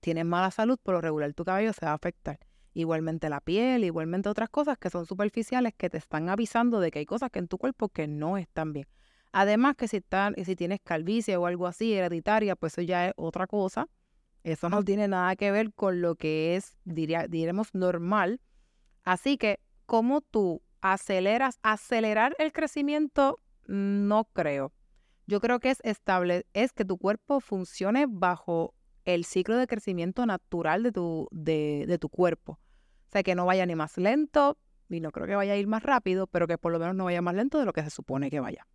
Tienes 0.00 0.24
mala 0.24 0.50
salud, 0.50 0.78
por 0.82 0.94
lo 0.94 1.00
regular 1.00 1.32
tu 1.34 1.44
cabello 1.44 1.72
se 1.72 1.84
va 1.84 1.92
a 1.92 1.96
afectar 1.96 2.45
igualmente 2.76 3.30
la 3.30 3.40
piel, 3.40 3.84
igualmente 3.84 4.28
otras 4.28 4.50
cosas 4.50 4.76
que 4.76 4.90
son 4.90 5.06
superficiales 5.06 5.72
que 5.74 5.88
te 5.88 5.96
están 5.96 6.28
avisando 6.28 6.78
de 6.78 6.90
que 6.90 6.98
hay 6.98 7.06
cosas 7.06 7.30
que 7.30 7.38
en 7.38 7.48
tu 7.48 7.56
cuerpo 7.56 7.88
que 7.88 8.06
no 8.06 8.36
están 8.36 8.74
bien. 8.74 8.86
Además 9.32 9.76
que 9.76 9.88
si, 9.88 9.98
están, 9.98 10.34
si 10.44 10.56
tienes 10.56 10.80
calvicie 10.82 11.36
o 11.36 11.46
algo 11.46 11.66
así, 11.66 11.94
hereditaria, 11.94 12.54
pues 12.54 12.74
eso 12.74 12.82
ya 12.82 13.08
es 13.08 13.14
otra 13.16 13.46
cosa. 13.46 13.88
Eso 14.44 14.68
no 14.68 14.84
tiene 14.84 15.08
nada 15.08 15.36
que 15.36 15.50
ver 15.50 15.72
con 15.72 16.00
lo 16.02 16.16
que 16.16 16.54
es, 16.56 16.76
diría, 16.84 17.26
diremos, 17.26 17.74
normal. 17.74 18.40
Así 19.04 19.38
que, 19.38 19.58
¿cómo 19.86 20.20
tú 20.20 20.62
aceleras? 20.82 21.58
Acelerar 21.62 22.36
el 22.38 22.52
crecimiento, 22.52 23.38
no 23.66 24.24
creo. 24.32 24.72
Yo 25.26 25.40
creo 25.40 25.60
que 25.60 25.70
es 25.70 25.80
estable, 25.82 26.46
es 26.52 26.72
que 26.72 26.84
tu 26.84 26.98
cuerpo 26.98 27.40
funcione 27.40 28.06
bajo 28.06 28.74
el 29.06 29.24
ciclo 29.24 29.56
de 29.56 29.66
crecimiento 29.66 30.26
natural 30.26 30.82
de 30.82 30.92
tu, 30.92 31.28
de, 31.30 31.84
de 31.88 31.98
tu 31.98 32.08
cuerpo. 32.08 32.60
Que 33.24 33.34
no 33.34 33.46
vaya 33.46 33.66
ni 33.66 33.74
más 33.74 33.96
lento, 33.98 34.58
y 34.88 35.00
no 35.00 35.10
creo 35.10 35.26
que 35.26 35.34
vaya 35.34 35.54
a 35.54 35.56
ir 35.56 35.66
más 35.66 35.82
rápido, 35.82 36.26
pero 36.26 36.46
que 36.46 36.58
por 36.58 36.72
lo 36.72 36.78
menos 36.78 36.94
no 36.94 37.04
vaya 37.04 37.22
más 37.22 37.34
lento 37.34 37.58
de 37.58 37.64
lo 37.64 37.72
que 37.72 37.82
se 37.82 37.90
supone 37.90 38.30
que 38.30 38.40
vaya. 38.40 38.66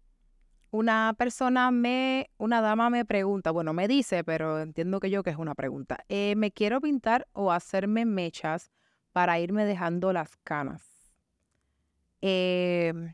Una 0.72 1.14
persona 1.18 1.70
me, 1.72 2.30
una 2.38 2.62
dama 2.62 2.90
me 2.90 3.04
pregunta, 3.04 3.52
bueno, 3.52 3.74
me 3.74 3.88
dice, 3.88 4.24
pero 4.24 4.60
entiendo 4.62 5.00
que 5.00 5.10
yo 5.10 5.22
que 5.22 5.30
es 5.30 5.38
una 5.38 5.54
pregunta. 5.54 6.06
Eh, 6.08 6.34
me 6.38 6.52
quiero 6.52 6.80
pintar 6.80 7.28
o 7.34 7.52
hacerme 7.52 8.06
mechas 8.06 8.72
para 9.12 9.40
irme 9.40 9.66
dejando 9.66 10.14
las 10.14 10.38
canas. 10.38 11.14
Em, 12.22 13.14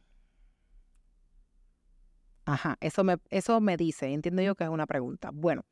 ajá, 2.45 2.77
eso 2.79 3.03
me, 3.03 3.17
eso 3.29 3.59
me 3.59 3.75
dice, 3.75 4.13
entiendo 4.13 4.41
yo 4.43 4.53
que 4.55 4.63
es 4.63 4.69
una 4.69 4.85
pregunta. 4.85 5.31
Bueno, 5.33 5.65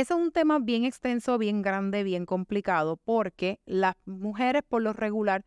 ese 0.00 0.12
es 0.12 0.20
un 0.20 0.30
tema 0.30 0.58
bien 0.58 0.84
extenso, 0.84 1.38
bien 1.38 1.62
grande, 1.62 2.02
bien 2.02 2.26
complicado, 2.26 2.98
porque 2.98 3.60
las 3.64 3.94
mujeres 4.04 4.62
por 4.68 4.82
lo 4.82 4.92
regular 4.92 5.46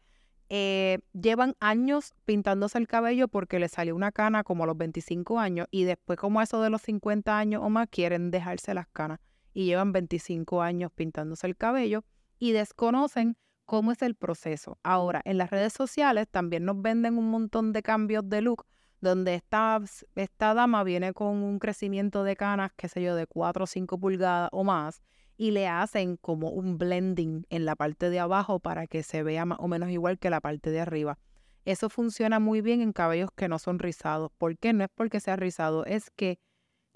eh, 0.49 0.97
llevan 1.13 1.55
años 1.59 2.15
pintándose 2.25 2.79
el 2.79 2.87
cabello 2.87 3.27
porque 3.27 3.59
les 3.59 3.71
salió 3.71 3.95
una 3.95 4.11
cana 4.11 4.43
como 4.43 4.63
a 4.63 4.67
los 4.67 4.75
25 4.75 5.39
años 5.39 5.67
y 5.69 5.83
después 5.83 6.17
como 6.17 6.41
eso 6.41 6.63
de 6.63 6.71
los 6.71 6.81
50 6.81 7.37
años 7.37 7.61
o 7.63 7.69
más 7.69 7.87
quieren 7.91 8.31
dejarse 8.31 8.73
las 8.73 8.87
canas 8.87 9.19
y 9.53 9.65
llevan 9.65 9.91
25 9.91 10.63
años 10.63 10.91
pintándose 10.95 11.45
el 11.45 11.55
cabello 11.55 12.03
y 12.39 12.51
desconocen 12.53 13.37
cómo 13.65 13.91
es 13.91 14.01
el 14.01 14.15
proceso. 14.15 14.79
Ahora, 14.81 15.21
en 15.25 15.37
las 15.37 15.51
redes 15.51 15.73
sociales 15.73 16.27
también 16.27 16.65
nos 16.65 16.81
venden 16.81 17.19
un 17.19 17.29
montón 17.29 17.71
de 17.71 17.83
cambios 17.83 18.27
de 18.27 18.41
look 18.41 18.65
donde 19.01 19.35
esta, 19.35 19.79
esta 20.15 20.53
dama 20.53 20.83
viene 20.83 21.13
con 21.13 21.43
un 21.43 21.59
crecimiento 21.59 22.23
de 22.23 22.35
canas, 22.35 22.71
qué 22.75 22.89
sé 22.89 23.01
yo, 23.01 23.15
de 23.15 23.27
4 23.27 23.63
o 23.63 23.67
5 23.67 23.99
pulgadas 23.99 24.49
o 24.51 24.63
más, 24.63 25.01
y 25.37 25.51
le 25.51 25.67
hacen 25.67 26.17
como 26.17 26.49
un 26.49 26.77
blending 26.77 27.45
en 27.49 27.65
la 27.65 27.75
parte 27.75 28.09
de 28.09 28.19
abajo 28.19 28.59
para 28.59 28.87
que 28.87 29.03
se 29.03 29.23
vea 29.23 29.45
más 29.45 29.59
o 29.61 29.67
menos 29.67 29.89
igual 29.89 30.19
que 30.19 30.29
la 30.29 30.41
parte 30.41 30.69
de 30.69 30.81
arriba. 30.81 31.17
Eso 31.63 31.89
funciona 31.89 32.39
muy 32.39 32.61
bien 32.61 32.81
en 32.81 32.93
cabellos 32.93 33.29
que 33.35 33.47
no 33.47 33.59
son 33.59 33.79
rizados. 33.79 34.31
¿Por 34.37 34.57
qué? 34.57 34.73
No 34.73 34.83
es 34.83 34.89
porque 34.93 35.19
sea 35.19 35.35
rizado, 35.35 35.85
es 35.85 36.09
que 36.09 36.39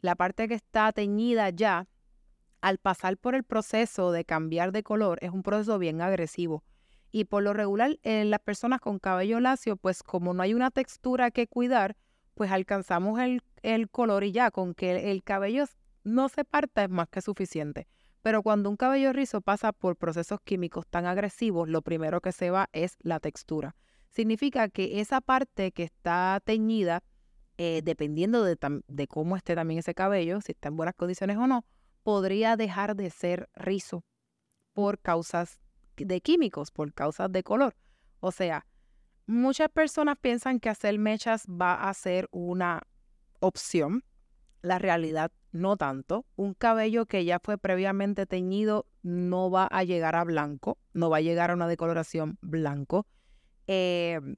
la 0.02 0.16
parte 0.16 0.50
que 0.50 0.56
está 0.56 0.92
teñida 0.92 1.50
ya, 1.52 1.88
al 2.60 2.80
pasar 2.80 3.18
por 3.18 3.36
el 3.36 3.44
proceso 3.44 4.12
de 4.12 4.26
cambiar 4.26 4.74
de 4.74 4.84
color, 4.84 5.20
es 5.22 5.32
un 5.32 5.44
proceso 5.44 5.80
bien 5.80 6.02
agresivo. 6.02 6.63
Y 7.15 7.26
por 7.26 7.43
lo 7.43 7.54
regular, 7.54 7.95
las 8.04 8.39
personas 8.39 8.82
con 8.82 8.97
cabello 8.97 9.39
lacio, 9.39 9.78
pues 9.78 10.02
como 10.02 10.34
no 10.34 10.41
hay 10.41 10.56
una 10.56 10.71
textura 10.71 11.30
que 11.30 11.45
cuidar, 11.45 11.95
pues 12.34 12.52
alcanzamos 12.52 13.19
el, 13.19 13.43
el 13.62 13.88
color 13.88 14.23
y 14.23 14.32
ya, 14.32 14.49
con 14.49 14.73
que 14.73 15.12
el 15.12 15.23
cabello 15.23 15.65
no 16.04 16.28
se 16.28 16.43
parta 16.43 16.84
es 16.84 16.89
más 16.89 17.08
que 17.10 17.21
suficiente. 17.21 17.88
Pero 18.23 18.41
cuando 18.41 18.67
un 18.67 18.78
cabello 18.78 19.13
rizo 19.13 19.41
pasa 19.41 19.73
por 19.73 19.95
procesos 19.95 20.39
químicos 20.43 20.88
tan 20.88 21.06
agresivos, 21.06 21.69
lo 21.69 21.84
primero 21.84 22.19
que 22.19 22.32
se 22.32 22.49
va 22.49 22.67
es 22.73 22.97
la 23.02 23.19
textura. 23.19 23.76
Significa 24.10 24.67
que 24.67 24.99
esa 24.99 25.21
parte 25.21 25.71
que 25.71 25.84
está 25.84 26.41
teñida, 26.43 27.04
eh, 27.60 27.82
dependiendo 27.84 28.43
de, 28.43 28.58
de 28.88 29.08
cómo 29.08 29.38
esté 29.38 29.54
también 29.54 29.82
ese 29.82 29.93
cabello, 29.93 30.41
si 30.41 30.54
está 30.54 30.69
en 30.69 30.78
buenas 30.78 30.95
condiciones 30.95 31.38
o 31.38 31.45
no, 31.45 31.63
podría 32.02 32.58
dejar 32.58 32.95
de 32.95 33.12
ser 33.12 33.49
rizo 33.54 34.04
por 34.73 34.97
causas 34.97 35.60
de 35.98 36.22
químicos, 36.22 36.72
por 36.72 36.94
causas 36.94 37.32
de 37.32 37.44
color. 37.44 37.76
O 38.20 38.32
sea, 38.32 38.66
muchas 39.26 39.70
personas 39.70 40.18
piensan 40.20 40.60
que 40.60 40.70
hacer 40.70 40.98
mechas 40.98 41.46
va 41.48 41.90
a 41.90 41.94
ser 41.94 42.28
una 42.32 42.82
opción. 43.40 44.04
La 44.62 44.80
realidad 44.80 45.32
no 45.52 45.78
tanto. 45.78 46.26
Un 46.36 46.54
cabello 46.54 47.06
que 47.06 47.26
ya 47.26 47.40
fue 47.40 47.58
previamente 47.58 48.26
teñido 48.26 48.88
no 49.02 49.52
va 49.52 49.68
a 49.68 49.84
llegar 49.84 50.16
a 50.16 50.24
blanco, 50.24 50.78
no 50.94 51.10
va 51.10 51.18
a 51.18 51.22
llegar 51.22 51.52
a 51.52 51.54
una 51.54 51.68
decoloración 51.68 52.38
blanco. 52.42 53.06
Em, 53.68 54.36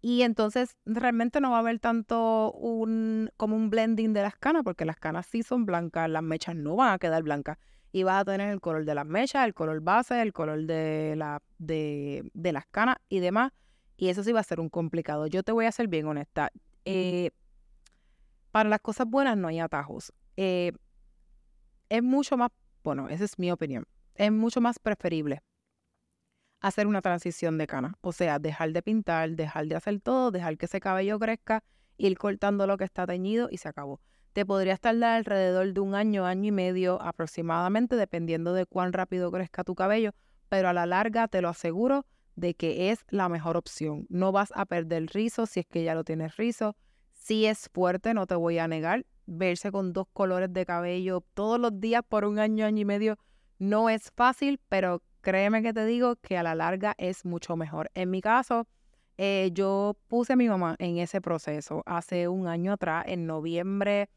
y 0.00 0.22
entonces 0.22 0.76
realmente 0.86 1.40
no 1.40 1.50
va 1.50 1.56
a 1.56 1.60
haber 1.60 1.80
tanto 1.80 2.52
un 2.52 3.30
como 3.36 3.56
un 3.56 3.68
blending 3.68 4.12
de 4.12 4.22
las 4.22 4.36
canas, 4.36 4.62
porque 4.64 4.84
las 4.84 4.96
canas 4.96 5.26
sí 5.26 5.42
son 5.42 5.66
blancas, 5.66 6.08
las 6.08 6.22
mechas 6.22 6.54
no 6.54 6.76
van 6.76 6.92
a 6.92 6.98
quedar 6.98 7.22
blancas 7.22 7.58
y 7.92 8.02
vas 8.02 8.20
a 8.20 8.24
tener 8.24 8.50
el 8.50 8.60
color 8.60 8.84
de 8.84 8.94
las 8.94 9.06
mechas, 9.06 9.46
el 9.46 9.54
color 9.54 9.80
base, 9.80 10.20
el 10.20 10.32
color 10.32 10.64
de, 10.64 11.14
la, 11.16 11.40
de, 11.58 12.30
de 12.34 12.52
las 12.52 12.66
canas 12.66 12.96
y 13.08 13.20
demás. 13.20 13.52
Y 13.96 14.08
eso 14.08 14.22
sí 14.22 14.32
va 14.32 14.40
a 14.40 14.44
ser 14.44 14.60
un 14.60 14.68
complicado. 14.68 15.26
Yo 15.26 15.42
te 15.42 15.52
voy 15.52 15.66
a 15.66 15.72
ser 15.72 15.88
bien 15.88 16.06
honesta. 16.06 16.50
Eh, 16.84 17.30
para 18.50 18.68
las 18.68 18.80
cosas 18.80 19.06
buenas 19.08 19.36
no 19.36 19.48
hay 19.48 19.58
atajos. 19.60 20.12
Eh, 20.36 20.72
es 21.88 22.02
mucho 22.02 22.36
más, 22.36 22.50
bueno, 22.84 23.08
esa 23.08 23.24
es 23.24 23.38
mi 23.38 23.50
opinión, 23.50 23.86
es 24.14 24.30
mucho 24.30 24.60
más 24.60 24.78
preferible 24.78 25.42
hacer 26.60 26.86
una 26.86 27.00
transición 27.00 27.58
de 27.58 27.66
cana. 27.66 27.96
O 28.00 28.12
sea, 28.12 28.38
dejar 28.38 28.72
de 28.72 28.82
pintar, 28.82 29.30
dejar 29.30 29.66
de 29.66 29.76
hacer 29.76 30.00
todo, 30.00 30.30
dejar 30.30 30.58
que 30.58 30.66
ese 30.66 30.80
cabello 30.80 31.18
crezca, 31.18 31.62
ir 31.96 32.16
cortando 32.18 32.66
lo 32.66 32.76
que 32.76 32.84
está 32.84 33.06
teñido 33.06 33.48
y 33.50 33.58
se 33.58 33.68
acabó 33.68 34.00
te 34.38 34.46
podrías 34.46 34.78
tardar 34.78 35.16
alrededor 35.16 35.72
de 35.72 35.80
un 35.80 35.96
año, 35.96 36.24
año 36.24 36.46
y 36.46 36.52
medio 36.52 37.02
aproximadamente, 37.02 37.96
dependiendo 37.96 38.52
de 38.52 38.66
cuán 38.66 38.92
rápido 38.92 39.32
crezca 39.32 39.64
tu 39.64 39.74
cabello, 39.74 40.12
pero 40.48 40.68
a 40.68 40.72
la 40.72 40.86
larga 40.86 41.26
te 41.26 41.42
lo 41.42 41.48
aseguro 41.48 42.06
de 42.36 42.54
que 42.54 42.92
es 42.92 43.00
la 43.08 43.28
mejor 43.28 43.56
opción. 43.56 44.06
No 44.08 44.30
vas 44.30 44.52
a 44.54 44.64
perder 44.64 45.06
rizo 45.06 45.46
si 45.46 45.58
es 45.58 45.66
que 45.66 45.82
ya 45.82 45.96
lo 45.96 46.04
tienes 46.04 46.36
rizo. 46.36 46.76
Si 47.14 47.46
es 47.46 47.68
fuerte, 47.74 48.14
no 48.14 48.28
te 48.28 48.36
voy 48.36 48.58
a 48.58 48.68
negar. 48.68 49.06
Verse 49.26 49.72
con 49.72 49.92
dos 49.92 50.06
colores 50.12 50.52
de 50.52 50.64
cabello 50.64 51.24
todos 51.34 51.58
los 51.58 51.80
días 51.80 52.02
por 52.08 52.24
un 52.24 52.38
año, 52.38 52.64
año 52.64 52.82
y 52.82 52.84
medio 52.84 53.18
no 53.58 53.90
es 53.90 54.12
fácil, 54.14 54.60
pero 54.68 55.02
créeme 55.20 55.62
que 55.62 55.72
te 55.72 55.84
digo 55.84 56.14
que 56.14 56.38
a 56.38 56.44
la 56.44 56.54
larga 56.54 56.94
es 56.96 57.24
mucho 57.24 57.56
mejor. 57.56 57.90
En 57.94 58.10
mi 58.10 58.20
caso, 58.20 58.68
eh, 59.16 59.50
yo 59.52 59.96
puse 60.06 60.34
a 60.34 60.36
mi 60.36 60.48
mamá 60.48 60.76
en 60.78 60.98
ese 60.98 61.20
proceso 61.20 61.82
hace 61.86 62.28
un 62.28 62.46
año 62.46 62.74
atrás, 62.74 63.04
en 63.08 63.26
noviembre 63.26 64.08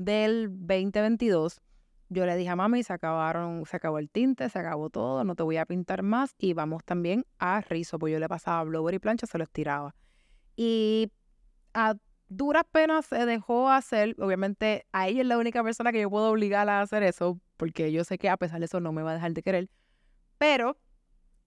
del 0.00 0.48
2022, 0.48 1.60
yo 2.08 2.24
le 2.24 2.34
dije 2.34 2.48
a 2.48 2.56
mami, 2.56 2.82
se 2.82 2.92
acabaron, 2.92 3.66
se 3.66 3.76
acabó 3.76 3.98
el 3.98 4.08
tinte, 4.08 4.48
se 4.48 4.58
acabó 4.58 4.88
todo, 4.88 5.24
no 5.24 5.34
te 5.34 5.42
voy 5.42 5.58
a 5.58 5.66
pintar 5.66 6.02
más 6.02 6.34
y 6.38 6.54
vamos 6.54 6.82
también 6.84 7.26
a 7.38 7.60
rizo, 7.60 7.98
pues 7.98 8.12
yo 8.12 8.18
le 8.18 8.28
pasaba 8.28 8.64
blower 8.64 8.94
y 8.94 8.98
plancha, 8.98 9.26
se 9.26 9.36
lo 9.36 9.44
estiraba. 9.44 9.94
Y 10.56 11.12
a 11.74 11.96
duras 12.30 12.64
penas 12.72 13.06
se 13.06 13.26
dejó 13.26 13.68
hacer, 13.68 14.16
obviamente 14.18 14.86
a 14.92 15.06
ella 15.06 15.20
es 15.20 15.26
la 15.26 15.36
única 15.36 15.62
persona 15.62 15.92
que 15.92 16.00
yo 16.00 16.08
puedo 16.08 16.30
obligar 16.30 16.68
a 16.70 16.80
hacer 16.80 17.02
eso, 17.02 17.38
porque 17.58 17.92
yo 17.92 18.02
sé 18.04 18.16
que 18.16 18.30
a 18.30 18.38
pesar 18.38 18.60
de 18.60 18.64
eso 18.64 18.80
no 18.80 18.92
me 18.92 19.02
va 19.02 19.10
a 19.10 19.14
dejar 19.14 19.34
de 19.34 19.42
querer, 19.42 19.70
pero 20.38 20.78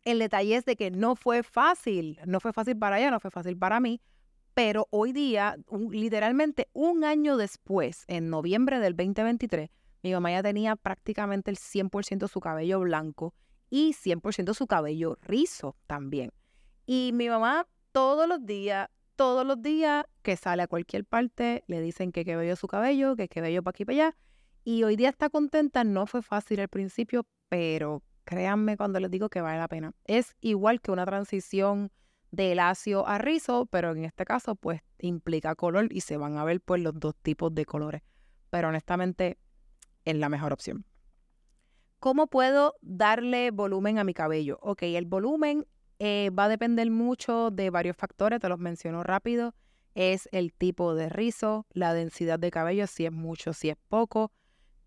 el 0.03 0.19
detalle 0.19 0.55
es 0.55 0.65
de 0.65 0.75
que 0.75 0.91
no 0.91 1.15
fue 1.15 1.41
fácil, 1.41 2.19
no 2.27 2.39
fue 2.39 2.53
fácil 2.53 2.77
para 2.77 2.99
ella, 2.99 3.09
no 3.09 3.19
fue 3.19 3.31
fácil 3.31 3.57
para 3.57 3.79
mí, 3.79 3.99
pero 4.53 4.87
hoy 4.91 5.13
día, 5.13 5.57
literalmente 5.89 6.69
un 6.73 7.03
año 7.03 7.37
después, 7.37 8.03
en 8.07 8.29
noviembre 8.29 8.79
del 8.79 8.95
2023, 8.95 9.69
mi 10.03 10.13
mamá 10.13 10.31
ya 10.31 10.43
tenía 10.43 10.75
prácticamente 10.75 11.49
el 11.49 11.57
100% 11.57 12.27
su 12.27 12.39
cabello 12.39 12.81
blanco 12.81 13.33
y 13.69 13.93
100% 13.93 14.53
su 14.53 14.67
cabello 14.67 15.17
rizo 15.21 15.75
también. 15.87 16.31
Y 16.85 17.11
mi 17.13 17.29
mamá 17.29 17.67
todos 17.91 18.27
los 18.27 18.45
días, 18.45 18.89
todos 19.15 19.45
los 19.45 19.61
días 19.61 20.05
que 20.21 20.35
sale 20.35 20.63
a 20.63 20.67
cualquier 20.67 21.05
parte, 21.05 21.63
le 21.67 21.81
dicen 21.81 22.11
que 22.11 22.25
qué 22.25 22.35
bello 22.35 22.55
su 22.55 22.67
cabello, 22.67 23.15
que 23.15 23.29
qué 23.29 23.41
bello 23.41 23.63
para 23.63 23.71
aquí 23.71 23.85
para 23.85 23.93
allá. 23.95 24.17
Y 24.65 24.83
hoy 24.83 24.95
día 24.95 25.09
está 25.09 25.29
contenta, 25.29 25.83
no 25.83 26.05
fue 26.05 26.21
fácil 26.21 26.59
al 26.59 26.67
principio, 26.69 27.25
pero 27.49 28.03
créanme 28.25 28.77
cuando 28.77 28.99
les 28.99 29.11
digo 29.11 29.29
que 29.29 29.41
vale 29.41 29.57
la 29.57 29.67
pena. 29.67 29.93
Es 30.05 30.35
igual 30.41 30.81
que 30.81 30.91
una 30.91 31.05
transición 31.05 31.91
de 32.33 32.55
lacio 32.55 33.07
a 33.07 33.19
rizo, 33.19 33.67
pero 33.67 33.91
en 33.91 34.05
este 34.05 34.25
caso 34.25 34.55
pues 34.55 34.81
implica 34.97 35.53
color 35.53 35.87
y 35.91 36.01
se 36.01 36.17
van 36.17 36.37
a 36.37 36.43
ver 36.43 36.61
pues 36.61 36.81
los 36.81 36.99
dos 36.99 37.15
tipos 37.21 37.53
de 37.53 37.63
colores. 37.63 38.01
Pero 38.49 38.69
honestamente 38.69 39.37
es 40.03 40.15
la 40.15 40.29
mejor 40.29 40.51
opción. 40.51 40.83
¿Cómo 41.99 42.25
puedo 42.25 42.73
darle 42.81 43.51
volumen 43.51 43.99
a 43.99 44.03
mi 44.03 44.15
cabello? 44.15 44.57
Ok, 44.63 44.81
el 44.81 45.05
volumen 45.05 45.67
eh, 45.99 46.31
va 46.37 46.45
a 46.45 46.49
depender 46.49 46.89
mucho 46.89 47.51
de 47.51 47.69
varios 47.69 47.95
factores, 47.95 48.39
te 48.39 48.49
los 48.49 48.57
menciono 48.57 49.03
rápido. 49.03 49.53
Es 49.93 50.27
el 50.31 50.53
tipo 50.53 50.95
de 50.95 51.09
rizo, 51.09 51.67
la 51.69 51.93
densidad 51.93 52.39
de 52.39 52.49
cabello, 52.49 52.87
si 52.87 53.05
es 53.05 53.11
mucho, 53.11 53.53
si 53.53 53.69
es 53.69 53.77
poco. 53.89 54.31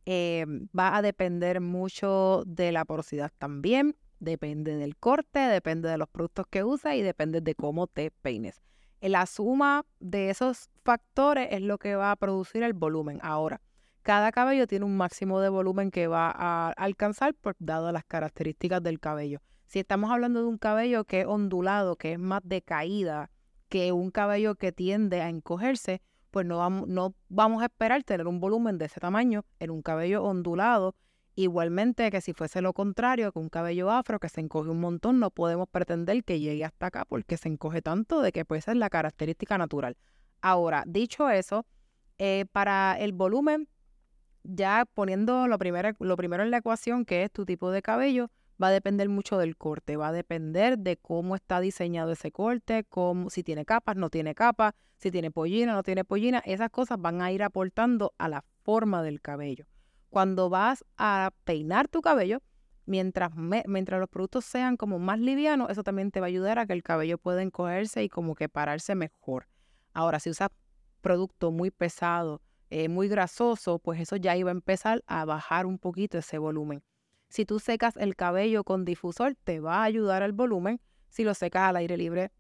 Eh, 0.05 0.45
va 0.77 0.97
a 0.97 1.03
depender 1.03 1.61
mucho 1.61 2.43
de 2.45 2.73
la 2.73 2.85
porosidad 2.85 3.31
también. 3.39 3.97
Depende 4.19 4.77
del 4.77 4.97
corte, 4.97 5.39
depende 5.41 5.89
de 5.89 5.99
los 5.99 6.09
productos 6.09 6.47
que 6.49 6.65
usas 6.65 6.95
y 6.95 7.03
depende 7.03 7.41
de 7.41 7.55
cómo 7.55 7.87
te 7.87 8.11
peines. 8.11 8.63
La 9.01 9.27
suma 9.27 9.85
de 10.01 10.31
esos 10.31 10.71
factores 10.83 11.49
es 11.51 11.61
lo 11.61 11.79
que 11.79 11.97
va 11.97 12.11
a 12.11 12.17
producir 12.17 12.63
el 12.63 12.73
volumen. 12.73 13.19
Ahora, 13.23 13.61
cada 14.03 14.33
cabello 14.33 14.67
tiene 14.67 14.85
un 14.85 14.97
máximo 14.97 15.41
de 15.41 15.49
volumen 15.49 15.91
que 15.91 16.07
va 16.07 16.33
a 16.35 16.71
alcanzar 16.71 17.35
por 17.35 17.57
dado 17.59 17.93
las 17.93 18.05
características 18.05 18.83
del 18.83 19.01
cabello. 19.01 19.41
Si 19.67 19.81
estamos 19.81 20.11
hablando 20.11 20.41
de 20.41 20.47
un 20.47 20.59
cabello 20.59 21.05
que 21.05 21.23
es 21.23 21.27
ondulado, 21.27 21.97
que 21.97 22.13
es 22.13 22.19
más 22.19 22.41
de 22.45 22.63
caída 22.63 23.31
que 23.69 23.93
un 23.93 24.11
cabello 24.11 24.55
que 24.55 24.73
tiende 24.73 25.21
a 25.21 25.29
encogerse, 25.29 26.01
pues 26.31 26.47
no 26.47 26.59
vamos, 26.59 26.89
no 26.89 27.15
vamos 27.29 27.63
a 27.63 27.67
esperar 27.67 28.03
tener 28.05 28.27
un 28.27 28.41
volumen 28.41 28.79
de 28.79 28.87
ese 28.87 29.01
tamaño 29.01 29.45
en 29.59 29.71
un 29.71 29.83
cabello 29.83 30.23
ondulado 30.23 30.95
Igualmente 31.39 32.11
que 32.11 32.23
si 32.23 32.33
fuese 32.33 32.63
lo 32.63 32.73
contrario, 32.73 33.31
con 33.31 33.43
un 33.43 33.49
cabello 33.51 33.91
afro 33.91 34.19
que 34.19 34.31
se 34.31 34.41
encoge 34.41 34.71
un 34.71 34.81
montón, 34.81 35.21
no 35.21 35.31
podemos 35.31 35.69
pretender 35.69 36.25
que 36.25 36.41
llegue 36.41 36.65
hasta 36.65 36.87
acá 36.87 37.05
porque 37.05 37.37
se 37.37 37.51
encoge 37.51 37.83
tanto 37.83 38.23
de 38.23 38.33
que 38.33 38.47
puede 38.47 38.63
ser 38.63 38.77
la 38.77 38.89
característica 38.89 39.59
natural. 39.59 39.99
Ahora, 40.41 40.83
dicho 40.87 41.29
eso, 41.29 41.67
eh, 42.17 42.47
para 42.53 42.97
el 42.99 43.13
volumen, 43.13 43.69
ya 44.45 44.87
poniendo 44.95 45.47
lo 45.47 45.59
primero, 45.59 45.91
lo 45.99 46.17
primero 46.17 46.43
en 46.43 46.51
la 46.51 46.57
ecuación, 46.57 47.05
que 47.05 47.25
es 47.25 47.31
tu 47.31 47.45
tipo 47.45 47.71
de 47.71 47.83
cabello, 47.83 48.31
va 48.63 48.69
a 48.69 48.71
depender 48.71 49.11
mucho 49.11 49.37
del 49.37 49.59
corte, 49.59 49.99
va 49.99 50.09
a 50.09 50.13
depender 50.13 50.79
de 50.79 50.97
cómo 50.97 51.37
está 51.37 51.61
diseñado 51.61 52.13
ese 52.13 52.33
corte, 52.33 52.85
cómo, 52.89 53.29
si 53.29 53.43
tiene 53.43 53.67
capas, 53.67 53.97
no 53.97 54.09
tiene 54.09 54.35
capas, 54.35 54.73
si 54.97 55.11
tiene 55.11 55.31
pollina, 55.31 55.75
no 55.75 55.83
tiene 55.83 56.03
pollina, 56.03 56.39
esas 56.47 56.71
cosas 56.71 56.99
van 56.99 57.21
a 57.21 57.31
ir 57.31 57.43
aportando 57.43 58.15
a 58.17 58.31
la 58.31 58.43
forma 58.63 59.03
del 59.03 59.21
cabello 59.21 59.67
cuando 60.11 60.49
vas 60.49 60.85
a 60.97 61.31
peinar 61.45 61.89
tu 61.89 62.01
cabello, 62.01 62.43
mientras, 62.87 63.33
mientras 63.35 64.01
los 64.01 64.09
productos 64.09 64.45
sean 64.45 64.77
como 64.77 64.99
más 64.99 65.19
livianos, 65.19 65.71
eso 65.71 65.83
también 65.83 66.11
te 66.11 66.21
va 66.21 66.27
a 66.27 66.29
ayudar 66.29 66.59
a 66.59 66.67
que 66.67 66.73
el 66.73 66.83
cabello 66.83 67.19
pueda 67.19 67.43
encogerse 67.43 68.03
y 68.03 68.09
como 68.09 68.35
que 68.35 68.49
pararse 68.49 68.95
mejor. 68.95 69.49
Ahora, 69.93 70.21
si 70.21 70.31
usas 70.31 70.51
producto 71.01 71.51
muy 71.51 71.71
pesado, 71.71 72.43
eh, 72.71 72.89
muy 72.89 73.09
grasoso, 73.09 73.79
pues 73.79 74.01
eso 74.01 74.17
ya 74.17 74.37
iba 74.37 74.51
a 74.51 74.53
empezar 74.53 75.03
a 75.07 75.25
bajar 75.25 75.67
un 75.67 75.79
poquito 75.79 76.19
ese 76.19 76.39
volumen. 76.39 76.83
Si 77.29 77.45
tú 77.45 77.59
secas 77.59 77.97
el 77.97 78.17
cabello 78.17 78.65
con 78.65 78.85
difusor, 78.85 79.37
te 79.45 79.61
va 79.61 79.79
a 79.79 79.85
ayudar 79.85 80.23
al 80.23 80.33
volumen. 80.33 80.81
Si 81.09 81.25
lo 81.25 81.35
secas 81.35 81.69
al 81.69 81.77
aire 81.77 81.97
libre, 81.97 82.33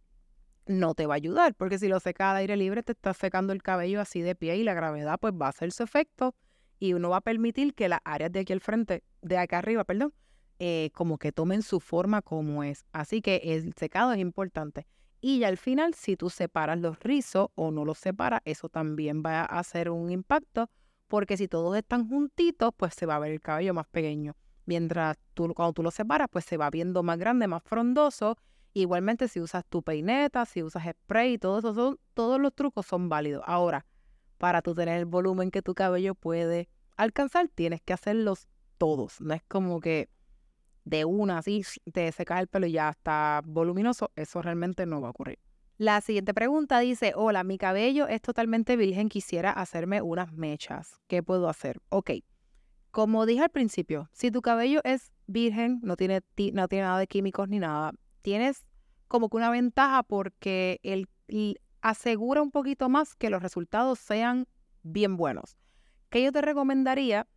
no 0.66 0.94
te 0.94 1.06
va 1.06 1.14
a 1.14 1.16
ayudar, 1.16 1.54
porque 1.54 1.78
si 1.78 1.88
lo 1.88 2.00
seca 2.00 2.32
al 2.32 2.38
aire 2.38 2.56
libre 2.56 2.82
te 2.82 2.92
está 2.92 3.14
secando 3.14 3.52
el 3.52 3.62
cabello 3.62 4.00
así 4.00 4.20
de 4.20 4.34
pie 4.34 4.56
y 4.56 4.64
la 4.64 4.74
gravedad 4.74 5.18
pues 5.20 5.32
va 5.34 5.46
a 5.46 5.50
hacer 5.50 5.70
su 5.72 5.82
efecto 5.84 6.34
y 6.78 6.92
uno 6.92 7.10
va 7.10 7.18
a 7.18 7.20
permitir 7.22 7.74
que 7.74 7.88
las 7.88 8.00
áreas 8.04 8.32
de 8.32 8.40
aquí 8.40 8.52
al 8.52 8.60
frente, 8.60 9.02
de 9.22 9.38
acá 9.38 9.58
arriba, 9.58 9.84
perdón, 9.84 10.12
eh, 10.58 10.90
como 10.94 11.18
que 11.18 11.32
tomen 11.32 11.62
su 11.62 11.80
forma 11.80 12.22
como 12.22 12.64
es. 12.64 12.84
Así 12.92 13.20
que 13.20 13.36
el 13.44 13.74
secado 13.74 14.12
es 14.12 14.18
importante. 14.18 14.86
Y 15.20 15.44
al 15.44 15.56
final, 15.56 15.94
si 15.94 16.16
tú 16.16 16.30
separas 16.30 16.78
los 16.78 17.00
rizos 17.00 17.48
o 17.54 17.70
no 17.70 17.84
los 17.84 17.98
separas, 17.98 18.40
eso 18.44 18.68
también 18.68 19.22
va 19.24 19.40
a 19.40 19.58
hacer 19.58 19.90
un 19.90 20.10
impacto, 20.10 20.70
porque 21.08 21.36
si 21.36 21.48
todos 21.48 21.76
están 21.76 22.08
juntitos, 22.08 22.72
pues 22.76 22.94
se 22.94 23.06
va 23.06 23.16
a 23.16 23.18
ver 23.18 23.32
el 23.32 23.40
cabello 23.40 23.74
más 23.74 23.86
pequeño. 23.86 24.36
Mientras 24.66 25.16
tú, 25.34 25.52
cuando 25.54 25.72
tú 25.72 25.82
lo 25.82 25.90
separas, 25.90 26.28
pues 26.30 26.44
se 26.44 26.56
va 26.56 26.70
viendo 26.70 27.02
más 27.02 27.18
grande, 27.18 27.46
más 27.46 27.62
frondoso. 27.62 28.36
Igualmente, 28.72 29.28
si 29.28 29.40
usas 29.40 29.64
tu 29.66 29.82
peineta, 29.82 30.44
si 30.44 30.62
usas 30.62 30.84
spray, 30.90 31.38
todo 31.38 31.58
eso, 31.58 31.98
todos 32.14 32.40
los 32.40 32.54
trucos 32.54 32.86
son 32.86 33.08
válidos. 33.08 33.42
Ahora, 33.46 33.86
para 34.38 34.62
tú 34.62 34.74
tener 34.74 34.98
el 34.98 35.06
volumen 35.06 35.50
que 35.50 35.62
tu 35.62 35.74
cabello 35.74 36.14
puede 36.14 36.68
alcanzar, 36.96 37.48
tienes 37.48 37.80
que 37.82 37.92
hacerlos 37.92 38.48
todos. 38.78 39.20
No 39.20 39.34
es 39.34 39.42
como 39.48 39.80
que 39.80 40.08
de 40.84 41.04
una 41.04 41.38
así 41.38 41.62
te 41.92 42.10
seca 42.12 42.38
el 42.40 42.46
pelo 42.46 42.66
y 42.66 42.72
ya 42.72 42.90
está 42.90 43.42
voluminoso. 43.44 44.12
Eso 44.16 44.42
realmente 44.42 44.86
no 44.86 45.00
va 45.00 45.08
a 45.08 45.10
ocurrir. 45.10 45.38
La 45.78 46.00
siguiente 46.00 46.32
pregunta 46.32 46.78
dice, 46.78 47.12
hola, 47.14 47.44
mi 47.44 47.58
cabello 47.58 48.08
es 48.08 48.22
totalmente 48.22 48.76
virgen, 48.76 49.10
quisiera 49.10 49.50
hacerme 49.50 50.00
unas 50.00 50.32
mechas. 50.32 51.00
¿Qué 51.06 51.22
puedo 51.22 51.50
hacer? 51.50 51.82
Ok, 51.90 52.12
como 52.90 53.26
dije 53.26 53.42
al 53.42 53.50
principio, 53.50 54.08
si 54.12 54.30
tu 54.30 54.40
cabello 54.40 54.80
es 54.84 55.12
virgen, 55.26 55.80
no 55.82 55.96
tiene, 55.96 56.22
no 56.54 56.66
tiene 56.68 56.84
nada 56.84 56.98
de 56.98 57.06
químicos 57.06 57.50
ni 57.50 57.58
nada, 57.58 57.92
tienes 58.22 58.64
como 59.06 59.28
que 59.28 59.36
una 59.36 59.50
ventaja 59.50 60.02
porque 60.02 60.80
él 60.82 61.08
asegura 61.86 62.42
un 62.42 62.50
poquito 62.50 62.88
más 62.88 63.14
que 63.14 63.30
los 63.30 63.40
resultados 63.40 64.00
sean 64.00 64.48
bien 64.82 65.16
buenos. 65.16 65.56
Que 66.08 66.20
yo 66.20 66.32
te 66.32 66.42
recomendaría 66.42 67.28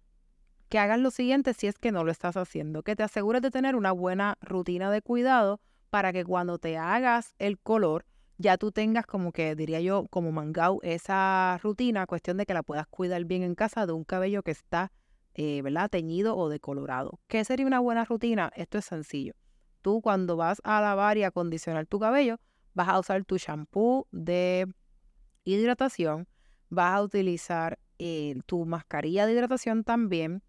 que 0.69 0.79
hagas 0.79 0.99
lo 0.99 1.12
siguiente 1.12 1.53
si 1.53 1.67
es 1.67 1.77
que 1.77 1.91
no 1.91 2.03
lo 2.03 2.09
estás 2.09 2.35
haciendo, 2.35 2.81
que 2.81 2.95
te 2.95 3.03
asegures 3.03 3.43
de 3.43 3.51
tener 3.51 3.75
una 3.75 3.91
buena 3.91 4.39
rutina 4.41 4.89
de 4.89 5.03
cuidado 5.03 5.62
para 5.91 6.12
que 6.13 6.25
cuando 6.25 6.57
te 6.57 6.77
hagas 6.77 7.35
el 7.38 7.59
color, 7.59 8.05
ya 8.39 8.57
tú 8.57 8.71
tengas 8.71 9.05
como 9.05 9.31
que, 9.33 9.53
diría 9.53 9.81
yo, 9.81 10.07
como 10.09 10.31
mangao, 10.31 10.79
esa 10.81 11.59
rutina, 11.62 12.07
cuestión 12.07 12.38
de 12.38 12.47
que 12.47 12.55
la 12.55 12.63
puedas 12.63 12.88
cuidar 12.88 13.25
bien 13.25 13.43
en 13.43 13.53
casa 13.53 13.85
de 13.85 13.93
un 13.93 14.03
cabello 14.03 14.41
que 14.41 14.51
está, 14.51 14.91
eh, 15.35 15.62
¿verdad?, 15.62 15.91
teñido 15.91 16.35
o 16.35 16.49
decolorado. 16.49 17.19
¿Qué 17.27 17.45
sería 17.45 17.67
una 17.67 17.81
buena 17.81 18.03
rutina? 18.03 18.51
Esto 18.55 18.79
es 18.79 18.85
sencillo. 18.85 19.33
Tú 19.83 20.01
cuando 20.01 20.38
vas 20.38 20.59
a 20.63 20.81
lavar 20.81 21.19
y 21.19 21.23
acondicionar 21.23 21.85
tu 21.85 21.99
cabello, 21.99 22.39
vas 22.79 22.87
a 22.87 22.99
usar 22.99 23.25
tu 23.25 23.35
shampoo 23.35 24.07
de 24.11 24.65
hidratación, 25.43 26.29
vas 26.69 26.95
a 26.95 27.01
utilizar 27.01 27.77
eh, 27.97 28.35
tu 28.45 28.65
mascarilla 28.65 29.25
de 29.25 29.33
hidratación 29.33 29.83
también, 29.83 30.41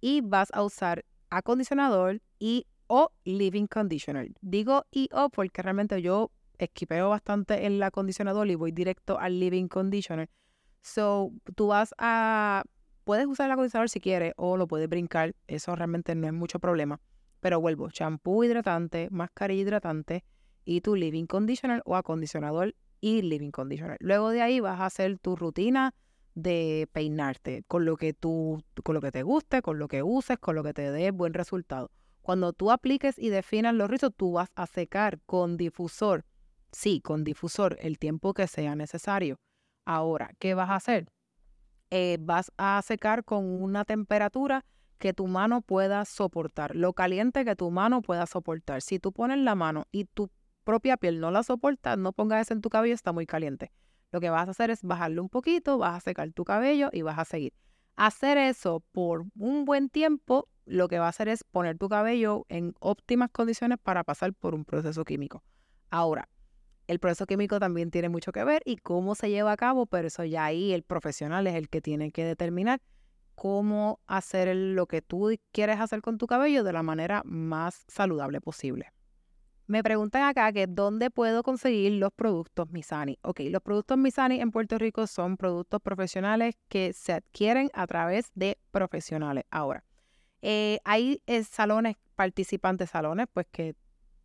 y 0.00 0.20
vas 0.20 0.48
a 0.52 0.64
usar 0.64 1.04
acondicionador 1.30 2.20
y 2.40 2.66
o 2.88 3.12
living 3.24 3.66
conditioner. 3.68 4.32
Digo 4.40 4.84
y 4.90 5.08
o 5.12 5.28
porque 5.28 5.62
realmente 5.62 6.02
yo 6.02 6.32
esquipeo 6.58 7.08
bastante 7.10 7.66
el 7.66 7.80
acondicionador 7.80 8.48
y 8.48 8.56
voy 8.56 8.72
directo 8.72 9.20
al 9.20 9.38
living 9.38 9.68
conditioner. 9.68 10.28
So, 10.82 11.30
tú 11.54 11.68
vas 11.68 11.94
a 11.98 12.64
puedes 13.04 13.26
usar 13.26 13.46
el 13.46 13.52
acondicionador 13.52 13.90
si 13.90 14.00
quieres 14.00 14.32
o 14.36 14.56
lo 14.56 14.66
puedes 14.66 14.88
brincar, 14.88 15.36
eso 15.46 15.76
realmente 15.76 16.16
no 16.16 16.26
es 16.26 16.32
mucho 16.32 16.58
problema. 16.58 17.00
Pero 17.38 17.60
vuelvo, 17.60 17.90
champú 17.90 18.42
hidratante, 18.42 19.08
mascarilla 19.12 19.62
hidratante 19.62 20.24
y 20.66 20.82
tu 20.82 20.96
living 20.96 21.24
conditioner 21.24 21.80
o 21.86 21.96
acondicionador 21.96 22.74
y 23.00 23.22
living 23.22 23.52
conditioner. 23.52 23.96
Luego 24.00 24.30
de 24.30 24.42
ahí 24.42 24.60
vas 24.60 24.80
a 24.80 24.86
hacer 24.86 25.18
tu 25.18 25.36
rutina 25.36 25.94
de 26.34 26.88
peinarte 26.92 27.62
con 27.66 27.86
lo 27.86 27.96
que 27.96 28.12
tú, 28.12 28.62
con 28.82 28.94
lo 28.94 29.00
que 29.00 29.12
te 29.12 29.22
guste, 29.22 29.62
con 29.62 29.78
lo 29.78 29.88
que 29.88 30.02
uses, 30.02 30.38
con 30.38 30.54
lo 30.54 30.62
que 30.62 30.74
te 30.74 30.90
dé 30.90 31.10
buen 31.12 31.32
resultado. 31.32 31.90
Cuando 32.20 32.52
tú 32.52 32.70
apliques 32.70 33.18
y 33.18 33.30
definas 33.30 33.72
los 33.74 33.88
rizos, 33.88 34.12
tú 34.14 34.32
vas 34.32 34.50
a 34.56 34.66
secar 34.66 35.20
con 35.24 35.56
difusor. 35.56 36.24
Sí, 36.72 37.00
con 37.00 37.24
difusor 37.24 37.78
el 37.80 37.98
tiempo 37.98 38.34
que 38.34 38.48
sea 38.48 38.74
necesario. 38.74 39.38
Ahora, 39.84 40.32
¿qué 40.40 40.54
vas 40.54 40.68
a 40.68 40.74
hacer? 40.74 41.06
Eh, 41.90 42.18
vas 42.20 42.50
a 42.58 42.82
secar 42.82 43.24
con 43.24 43.44
una 43.44 43.84
temperatura 43.84 44.64
que 44.98 45.12
tu 45.12 45.28
mano 45.28 45.62
pueda 45.62 46.04
soportar, 46.04 46.74
lo 46.74 46.92
caliente 46.94 47.44
que 47.44 47.54
tu 47.54 47.70
mano 47.70 48.02
pueda 48.02 48.26
soportar. 48.26 48.82
Si 48.82 48.98
tú 48.98 49.12
pones 49.12 49.38
la 49.38 49.54
mano 49.54 49.86
y 49.92 50.06
tu 50.06 50.28
propia 50.66 50.96
piel 50.96 51.20
no 51.20 51.30
la 51.30 51.44
soporta, 51.44 51.96
no 51.96 52.12
pongas 52.12 52.42
eso 52.42 52.52
en 52.52 52.60
tu 52.60 52.68
cabello, 52.68 52.92
está 52.92 53.12
muy 53.12 53.24
caliente. 53.24 53.70
Lo 54.10 54.20
que 54.20 54.30
vas 54.30 54.48
a 54.48 54.50
hacer 54.50 54.70
es 54.70 54.82
bajarle 54.82 55.20
un 55.20 55.28
poquito, 55.28 55.78
vas 55.78 55.96
a 55.96 56.00
secar 56.00 56.30
tu 56.32 56.44
cabello 56.44 56.90
y 56.92 57.02
vas 57.02 57.18
a 57.18 57.24
seguir. 57.24 57.54
Hacer 57.94 58.36
eso 58.36 58.82
por 58.92 59.24
un 59.38 59.64
buen 59.64 59.88
tiempo, 59.88 60.48
lo 60.66 60.88
que 60.88 60.98
va 60.98 61.06
a 61.06 61.10
hacer 61.10 61.28
es 61.28 61.44
poner 61.44 61.78
tu 61.78 61.88
cabello 61.88 62.44
en 62.48 62.74
óptimas 62.80 63.30
condiciones 63.30 63.78
para 63.80 64.02
pasar 64.02 64.34
por 64.34 64.54
un 64.54 64.64
proceso 64.64 65.04
químico. 65.04 65.44
Ahora, 65.88 66.28
el 66.88 66.98
proceso 66.98 67.26
químico 67.26 67.60
también 67.60 67.92
tiene 67.92 68.08
mucho 68.08 68.32
que 68.32 68.42
ver 68.42 68.62
y 68.64 68.76
cómo 68.76 69.14
se 69.14 69.30
lleva 69.30 69.52
a 69.52 69.56
cabo, 69.56 69.86
pero 69.86 70.08
eso 70.08 70.24
ya 70.24 70.44
ahí 70.44 70.72
el 70.72 70.82
profesional 70.82 71.46
es 71.46 71.54
el 71.54 71.68
que 71.68 71.80
tiene 71.80 72.10
que 72.10 72.24
determinar 72.24 72.80
cómo 73.36 74.00
hacer 74.08 74.54
lo 74.56 74.86
que 74.86 75.00
tú 75.00 75.30
quieres 75.52 75.78
hacer 75.78 76.02
con 76.02 76.18
tu 76.18 76.26
cabello 76.26 76.64
de 76.64 76.72
la 76.72 76.82
manera 76.82 77.22
más 77.24 77.84
saludable 77.86 78.40
posible. 78.40 78.92
Me 79.68 79.82
preguntan 79.82 80.22
acá 80.22 80.52
que 80.52 80.68
dónde 80.68 81.10
puedo 81.10 81.42
conseguir 81.42 81.92
los 81.92 82.12
productos 82.12 82.70
Misani. 82.70 83.18
Ok, 83.22 83.40
los 83.50 83.60
productos 83.60 83.98
Misani 83.98 84.40
en 84.40 84.52
Puerto 84.52 84.78
Rico 84.78 85.08
son 85.08 85.36
productos 85.36 85.82
profesionales 85.82 86.54
que 86.68 86.92
se 86.92 87.12
adquieren 87.12 87.70
a 87.74 87.88
través 87.88 88.30
de 88.36 88.58
profesionales. 88.70 89.44
Ahora, 89.50 89.82
eh, 90.40 90.78
hay 90.84 91.20
eh, 91.26 91.42
salones, 91.42 91.96
participantes 92.14 92.90
salones, 92.90 93.26
pues 93.32 93.48
que 93.50 93.74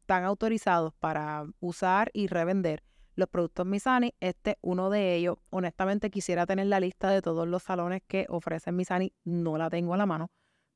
están 0.01 0.25
autorizados 0.25 0.93
para 0.99 1.45
usar 1.59 2.11
y 2.13 2.27
revender 2.27 2.83
los 3.15 3.27
productos 3.27 3.65
Misani. 3.65 4.13
Este 4.19 4.59
uno 4.61 4.91
de 4.91 5.15
ellos. 5.15 5.37
Honestamente 5.49 6.11
quisiera 6.11 6.45
tener 6.45 6.67
la 6.67 6.79
lista 6.79 7.09
de 7.09 7.23
todos 7.23 7.47
los 7.47 7.63
salones 7.63 8.03
que 8.07 8.27
ofrecen 8.29 8.75
Misani. 8.75 9.11
No 9.23 9.57
la 9.57 9.71
tengo 9.71 9.95
a 9.95 9.97
la 9.97 10.05
mano. 10.05 10.29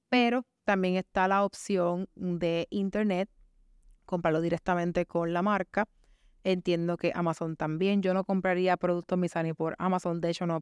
Pero 0.09 0.43
también 0.63 0.95
está 0.95 1.27
la 1.27 1.43
opción 1.43 2.09
de 2.15 2.67
internet 2.71 3.29
comprarlo 4.05 4.41
directamente 4.41 5.05
con 5.05 5.33
la 5.33 5.41
marca. 5.41 5.87
Entiendo 6.43 6.97
que 6.97 7.11
Amazon 7.15 7.55
también. 7.55 8.01
Yo 8.01 8.13
no 8.13 8.23
compraría 8.23 8.77
productos 8.77 9.17
Misani 9.17 9.53
por 9.53 9.75
Amazon. 9.79 10.21
De 10.21 10.29
hecho, 10.29 10.45
no 10.45 10.61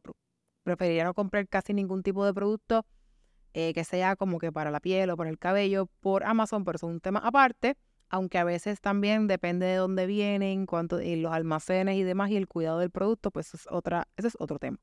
preferiría 0.63 1.03
no 1.03 1.13
comprar 1.13 1.47
casi 1.47 1.73
ningún 1.73 2.03
tipo 2.03 2.25
de 2.25 2.33
producto 2.33 2.85
eh, 3.53 3.73
que 3.73 3.83
sea 3.83 4.15
como 4.15 4.39
que 4.39 4.51
para 4.51 4.71
la 4.71 4.79
piel 4.79 5.09
o 5.11 5.17
para 5.17 5.29
el 5.29 5.37
cabello 5.37 5.87
por 5.99 6.23
Amazon, 6.23 6.63
pero 6.63 6.77
es 6.77 6.83
un 6.83 6.99
tema 6.99 7.19
aparte. 7.19 7.75
Aunque 8.09 8.37
a 8.37 8.43
veces 8.43 8.81
también 8.81 9.27
depende 9.27 9.65
de 9.65 9.75
dónde 9.75 10.05
vienen, 10.05 10.65
cuánto, 10.65 11.01
y 11.01 11.15
los 11.15 11.33
almacenes 11.33 11.97
y 11.97 12.03
demás, 12.03 12.29
y 12.29 12.37
el 12.37 12.47
cuidado 12.47 12.79
del 12.79 12.91
producto, 12.91 13.31
pues 13.31 13.53
es 13.53 13.67
otra, 13.69 14.07
ese 14.17 14.27
es 14.27 14.37
otro 14.39 14.59
tema. 14.59 14.77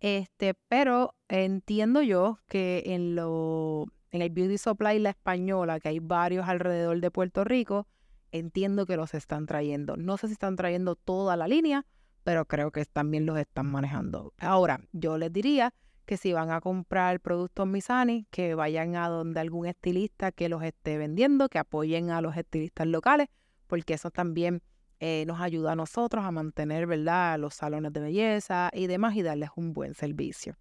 Este, 0.00 0.54
pero 0.68 1.14
entiendo 1.28 2.02
yo 2.02 2.38
que 2.48 2.82
en 2.86 3.14
lo 3.14 3.86
en 4.10 4.22
el 4.22 4.30
Beauty 4.30 4.58
Supply 4.58 4.98
La 4.98 5.10
Española, 5.10 5.80
que 5.80 5.88
hay 5.88 5.98
varios 6.00 6.48
alrededor 6.48 7.00
de 7.00 7.10
Puerto 7.10 7.44
Rico, 7.44 7.86
entiendo 8.32 8.86
que 8.86 8.96
los 8.96 9.14
están 9.14 9.46
trayendo. 9.46 9.96
No 9.96 10.16
sé 10.16 10.26
si 10.26 10.34
están 10.34 10.56
trayendo 10.56 10.96
toda 10.96 11.36
la 11.36 11.48
línea, 11.48 11.86
pero 12.24 12.44
creo 12.44 12.70
que 12.70 12.84
también 12.84 13.26
los 13.26 13.38
están 13.38 13.66
manejando. 13.66 14.32
Ahora, 14.38 14.80
yo 14.92 15.18
les 15.18 15.32
diría 15.32 15.72
que 16.06 16.16
si 16.16 16.32
van 16.32 16.50
a 16.50 16.60
comprar 16.60 17.20
productos 17.20 17.66
Misani, 17.66 18.26
que 18.30 18.54
vayan 18.54 18.96
a 18.96 19.08
donde 19.08 19.40
algún 19.40 19.66
estilista 19.66 20.32
que 20.32 20.48
los 20.48 20.62
esté 20.62 20.98
vendiendo, 20.98 21.48
que 21.48 21.58
apoyen 21.58 22.10
a 22.10 22.20
los 22.20 22.36
estilistas 22.36 22.86
locales, 22.88 23.28
porque 23.68 23.94
eso 23.94 24.10
también 24.10 24.62
eh, 24.98 25.24
nos 25.26 25.40
ayuda 25.40 25.72
a 25.72 25.76
nosotros 25.76 26.24
a 26.24 26.30
mantener, 26.32 26.86
¿verdad?, 26.86 27.38
los 27.38 27.54
salones 27.54 27.92
de 27.92 28.00
belleza 28.00 28.70
y 28.72 28.86
demás 28.86 29.14
y 29.14 29.22
darles 29.22 29.50
un 29.56 29.72
buen 29.72 29.94
servicio. 29.94 30.56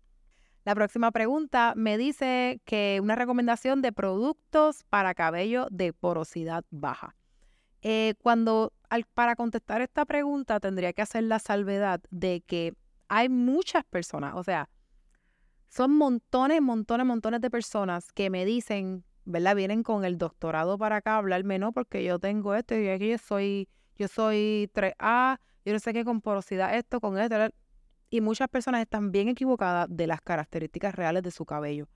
La 0.70 0.76
próxima 0.76 1.10
pregunta 1.10 1.74
me 1.76 1.98
dice 1.98 2.62
que 2.64 3.00
una 3.02 3.16
recomendación 3.16 3.82
de 3.82 3.92
productos 3.92 4.84
para 4.84 5.16
cabello 5.16 5.66
de 5.72 5.94
porosidad 5.94 6.64
baja. 6.70 7.16
Eh, 7.82 8.14
cuando 8.22 8.72
para 9.16 9.36
contestar 9.36 9.82
esta 9.82 10.06
pregunta 10.06 10.60
tendría 10.60 10.94
que 10.94 11.02
hacer 11.02 11.24
la 11.24 11.40
salvedad 11.40 12.02
de 12.12 12.42
que 12.46 12.76
hay 13.08 13.30
muchas 13.30 13.84
personas, 13.84 14.36
o 14.36 14.44
sea, 14.44 14.70
son 15.70 15.98
montones, 15.98 16.62
montones, 16.62 17.08
montones 17.08 17.42
de 17.42 17.50
personas 17.50 18.12
que 18.12 18.30
me 18.30 18.46
dicen, 18.46 19.04
¿verdad? 19.26 19.56
Vienen 19.56 19.82
con 19.82 20.06
el 20.06 20.20
doctorado 20.20 20.78
para 20.78 20.98
acá 20.98 21.16
a 21.16 21.18
hablarme, 21.18 21.58
¿no? 21.58 21.72
Porque 21.72 22.04
yo 22.04 22.20
tengo 22.20 22.54
esto 22.54 22.76
y 22.76 22.90
aquí 22.90 23.10
yo 23.10 23.18
soy, 23.18 23.68
yo 23.96 24.08
soy 24.08 24.70
3A, 24.76 25.40
yo 25.66 25.74
no 25.74 25.80
sé 25.80 25.94
qué 25.94 26.06
con 26.06 26.22
porosidad 26.22 26.76
esto, 26.76 27.02
con 27.02 27.18
esto 27.18 27.50
y 28.10 28.22
muchas 28.22 28.48
personas 28.50 28.82
están 28.82 29.12
bien 29.12 29.28
equivocadas 29.30 29.88
de 29.90 30.08
las 30.08 30.22
características 30.22 30.96
reales 30.96 31.24
de 31.24 31.32
su 31.32 31.46
cabello. 31.46 31.88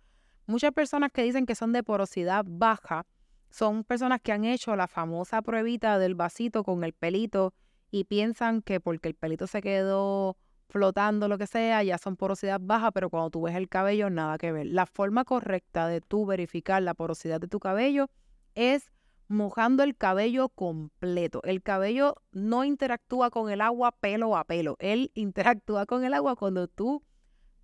Muchas 0.45 0.71
personas 0.71 1.11
que 1.11 1.23
dicen 1.23 1.45
que 1.45 1.55
son 1.55 1.71
de 1.73 1.83
porosidad 1.83 2.45
baja 2.47 3.05
son 3.49 3.83
personas 3.83 4.19
que 4.21 4.31
han 4.31 4.45
hecho 4.45 4.75
la 4.75 4.87
famosa 4.87 5.41
pruebita 5.41 5.99
del 5.99 6.15
vasito 6.15 6.63
con 6.63 6.83
el 6.83 6.93
pelito 6.93 7.53
y 7.91 8.05
piensan 8.05 8.61
que 8.61 8.79
porque 8.79 9.09
el 9.09 9.15
pelito 9.15 9.47
se 9.47 9.61
quedó 9.61 10.37
flotando, 10.67 11.27
lo 11.27 11.37
que 11.37 11.45
sea, 11.45 11.83
ya 11.83 11.99
son 11.99 12.17
porosidad 12.17 12.59
baja, 12.61 12.91
pero 12.91 13.09
cuando 13.09 13.29
tú 13.29 13.43
ves 13.43 13.55
el 13.55 13.69
cabello, 13.69 14.09
nada 14.09 14.39
que 14.39 14.51
ver. 14.51 14.65
La 14.65 14.87
forma 14.87 15.23
correcta 15.23 15.87
de 15.87 16.01
tú 16.01 16.25
verificar 16.25 16.81
la 16.81 16.95
porosidad 16.95 17.39
de 17.39 17.47
tu 17.47 17.59
cabello 17.59 18.09
es 18.55 18.91
mojando 19.33 19.83
el 19.83 19.97
cabello 19.97 20.49
completo. 20.49 21.41
El 21.43 21.61
cabello 21.61 22.15
no 22.31 22.63
interactúa 22.63 23.29
con 23.31 23.49
el 23.49 23.59
agua 23.59 23.91
pelo 23.91 24.37
a 24.37 24.45
pelo. 24.45 24.77
Él 24.79 25.11
interactúa 25.15 25.85
con 25.85 26.05
el 26.05 26.13
agua 26.13 26.35
cuando 26.35 26.67
tú 26.67 27.03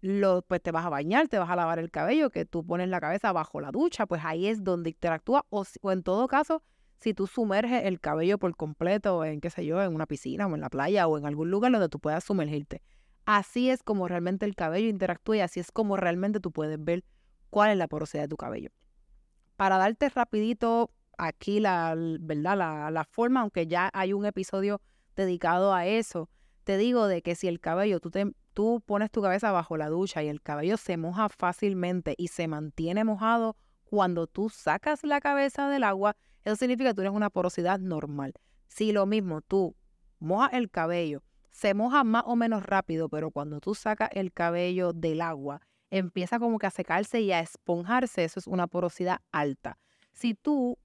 lo, 0.01 0.41
pues 0.41 0.61
te 0.61 0.71
vas 0.71 0.85
a 0.85 0.89
bañar, 0.89 1.27
te 1.27 1.39
vas 1.39 1.49
a 1.49 1.55
lavar 1.55 1.79
el 1.79 1.91
cabello, 1.91 2.29
que 2.29 2.45
tú 2.45 2.65
pones 2.65 2.89
la 2.89 2.99
cabeza 2.99 3.31
bajo 3.31 3.59
la 3.61 3.71
ducha, 3.71 4.05
pues 4.05 4.21
ahí 4.23 4.47
es 4.47 4.63
donde 4.63 4.89
interactúa. 4.89 5.45
O, 5.49 5.63
o 5.81 5.91
en 5.91 6.03
todo 6.03 6.27
caso, 6.27 6.63
si 6.99 7.13
tú 7.13 7.27
sumerges 7.27 7.85
el 7.85 7.99
cabello 7.99 8.37
por 8.37 8.55
completo 8.55 9.23
en, 9.23 9.39
qué 9.39 9.49
sé 9.49 9.65
yo, 9.65 9.81
en 9.81 9.93
una 9.93 10.05
piscina 10.05 10.47
o 10.47 10.55
en 10.55 10.61
la 10.61 10.69
playa 10.69 11.07
o 11.07 11.17
en 11.17 11.25
algún 11.25 11.51
lugar 11.51 11.71
donde 11.71 11.89
tú 11.89 11.99
puedas 11.99 12.23
sumergirte. 12.23 12.81
Así 13.25 13.69
es 13.69 13.83
como 13.83 14.07
realmente 14.07 14.45
el 14.45 14.55
cabello 14.55 14.87
interactúa 14.87 15.37
y 15.37 15.39
así 15.41 15.59
es 15.59 15.71
como 15.71 15.97
realmente 15.97 16.39
tú 16.39 16.51
puedes 16.51 16.83
ver 16.83 17.03
cuál 17.49 17.71
es 17.71 17.77
la 17.77 17.87
porosidad 17.87 18.23
de 18.23 18.29
tu 18.29 18.37
cabello. 18.37 18.71
Para 19.55 19.77
darte 19.77 20.09
rapidito 20.09 20.89
aquí 21.19 21.59
la, 21.59 21.95
¿verdad? 22.19 22.57
La, 22.57 22.91
la 22.91 23.03
forma, 23.03 23.41
aunque 23.41 23.67
ya 23.67 23.89
hay 23.93 24.13
un 24.13 24.25
episodio 24.25 24.81
dedicado 25.15 25.73
a 25.73 25.85
eso, 25.85 26.29
te 26.63 26.77
digo 26.77 27.07
de 27.07 27.21
que 27.21 27.35
si 27.35 27.47
el 27.47 27.59
cabello, 27.59 27.99
tú, 27.99 28.09
te, 28.09 28.31
tú 28.53 28.81
pones 28.85 29.11
tu 29.11 29.21
cabeza 29.21 29.51
bajo 29.51 29.77
la 29.77 29.89
ducha 29.89 30.23
y 30.23 30.27
el 30.27 30.41
cabello 30.41 30.77
se 30.77 30.97
moja 30.97 31.29
fácilmente 31.29 32.15
y 32.17 32.29
se 32.29 32.47
mantiene 32.47 33.03
mojado 33.03 33.55
cuando 33.83 34.27
tú 34.27 34.49
sacas 34.49 35.03
la 35.03 35.19
cabeza 35.19 35.67
del 35.67 35.83
agua, 35.83 36.15
eso 36.43 36.55
significa 36.55 36.91
que 36.91 36.93
tú 36.93 37.01
tienes 37.01 37.15
una 37.15 37.31
porosidad 37.31 37.79
normal. 37.79 38.33
Si 38.67 38.91
lo 38.91 39.05
mismo, 39.05 39.41
tú 39.41 39.75
mojas 40.19 40.53
el 40.53 40.69
cabello, 40.69 41.23
se 41.51 41.73
moja 41.73 42.03
más 42.03 42.23
o 42.25 42.35
menos 42.35 42.63
rápido, 42.63 43.09
pero 43.09 43.31
cuando 43.31 43.59
tú 43.59 43.73
sacas 43.73 44.09
el 44.13 44.31
cabello 44.31 44.93
del 44.93 45.21
agua, 45.21 45.61
empieza 45.89 46.39
como 46.39 46.59
que 46.59 46.67
a 46.67 46.71
secarse 46.71 47.21
y 47.21 47.31
a 47.31 47.39
esponjarse, 47.39 48.23
eso 48.23 48.39
es 48.39 48.47
una 48.47 48.67
porosidad 48.67 49.21
alta. 49.31 49.77
Si 50.13 50.35
tú 50.35 50.77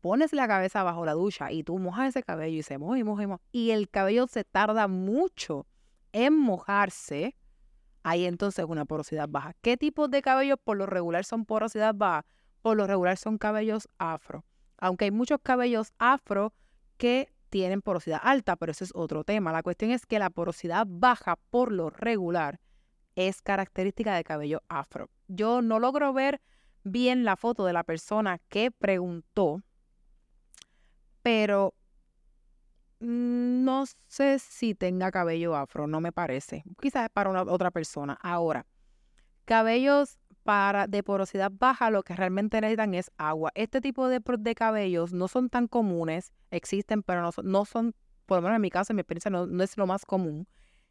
pones 0.00 0.32
la 0.32 0.48
cabeza 0.48 0.82
bajo 0.82 1.04
la 1.04 1.12
ducha 1.12 1.52
y 1.52 1.62
tú 1.62 1.78
mojas 1.78 2.08
ese 2.08 2.22
cabello 2.22 2.58
y 2.58 2.62
se 2.62 2.78
moja 2.78 2.98
y 2.98 3.04
moja 3.04 3.22
y 3.22 3.26
moja, 3.26 3.42
y 3.52 3.70
el 3.70 3.88
cabello 3.88 4.26
se 4.26 4.44
tarda 4.44 4.88
mucho 4.88 5.66
en 6.12 6.36
mojarse, 6.36 7.36
ahí 8.02 8.24
entonces 8.24 8.64
una 8.68 8.84
porosidad 8.84 9.28
baja. 9.28 9.54
¿Qué 9.60 9.76
tipo 9.76 10.08
de 10.08 10.22
cabellos 10.22 10.58
por 10.62 10.76
lo 10.76 10.86
regular 10.86 11.24
son 11.24 11.44
porosidad 11.44 11.94
baja? 11.94 12.26
Por 12.62 12.76
lo 12.76 12.86
regular 12.86 13.16
son 13.16 13.38
cabellos 13.38 13.88
afro 13.98 14.44
aunque 14.80 15.04
hay 15.04 15.10
muchos 15.10 15.38
cabellos 15.42 15.92
afro 15.98 16.52
que 16.96 17.28
tienen 17.50 17.82
porosidad 17.82 18.20
alta, 18.22 18.56
pero 18.56 18.72
ese 18.72 18.84
es 18.84 18.92
otro 18.94 19.24
tema. 19.24 19.52
La 19.52 19.62
cuestión 19.62 19.90
es 19.90 20.06
que 20.06 20.18
la 20.18 20.30
porosidad 20.30 20.86
baja 20.88 21.36
por 21.50 21.70
lo 21.70 21.90
regular 21.90 22.60
es 23.14 23.42
característica 23.42 24.14
de 24.14 24.24
cabello 24.24 24.62
afro. 24.68 25.10
Yo 25.28 25.62
no 25.62 25.78
logro 25.78 26.12
ver 26.12 26.40
bien 26.82 27.24
la 27.24 27.36
foto 27.36 27.64
de 27.66 27.72
la 27.72 27.84
persona 27.84 28.38
que 28.48 28.70
preguntó, 28.70 29.62
pero 31.22 31.74
no 33.00 33.84
sé 34.08 34.38
si 34.38 34.74
tenga 34.74 35.10
cabello 35.10 35.56
afro, 35.56 35.86
no 35.86 36.00
me 36.00 36.12
parece. 36.12 36.64
Quizás 36.80 37.04
es 37.04 37.10
para 37.10 37.30
una, 37.30 37.42
otra 37.42 37.70
persona. 37.70 38.18
Ahora, 38.20 38.66
cabellos 39.46 40.18
para 40.42 40.86
de 40.86 41.02
porosidad 41.02 41.50
baja 41.52 41.90
lo 41.90 42.02
que 42.02 42.14
realmente 42.14 42.60
necesitan 42.60 42.94
es 42.94 43.10
agua. 43.16 43.52
Este 43.54 43.80
tipo 43.80 44.08
de, 44.08 44.20
cabellos 44.54 45.12
no 45.12 45.28
son 45.28 45.48
tan 45.48 45.66
comunes, 45.66 46.32
existen, 46.50 47.02
pero 47.02 47.22
no 47.22 47.32
son, 47.32 47.50
no 47.50 47.64
son, 47.64 47.94
por 48.26 48.38
lo 48.38 48.42
menos 48.42 48.56
en 48.56 48.62
mi 48.62 48.70
caso, 48.70 48.92
en 48.92 48.96
mi 48.96 49.00
experiencia, 49.00 49.30
no, 49.30 49.46
no 49.46 49.62
es 49.62 49.76
lo 49.76 49.86
más 49.86 50.04
común. 50.04 50.46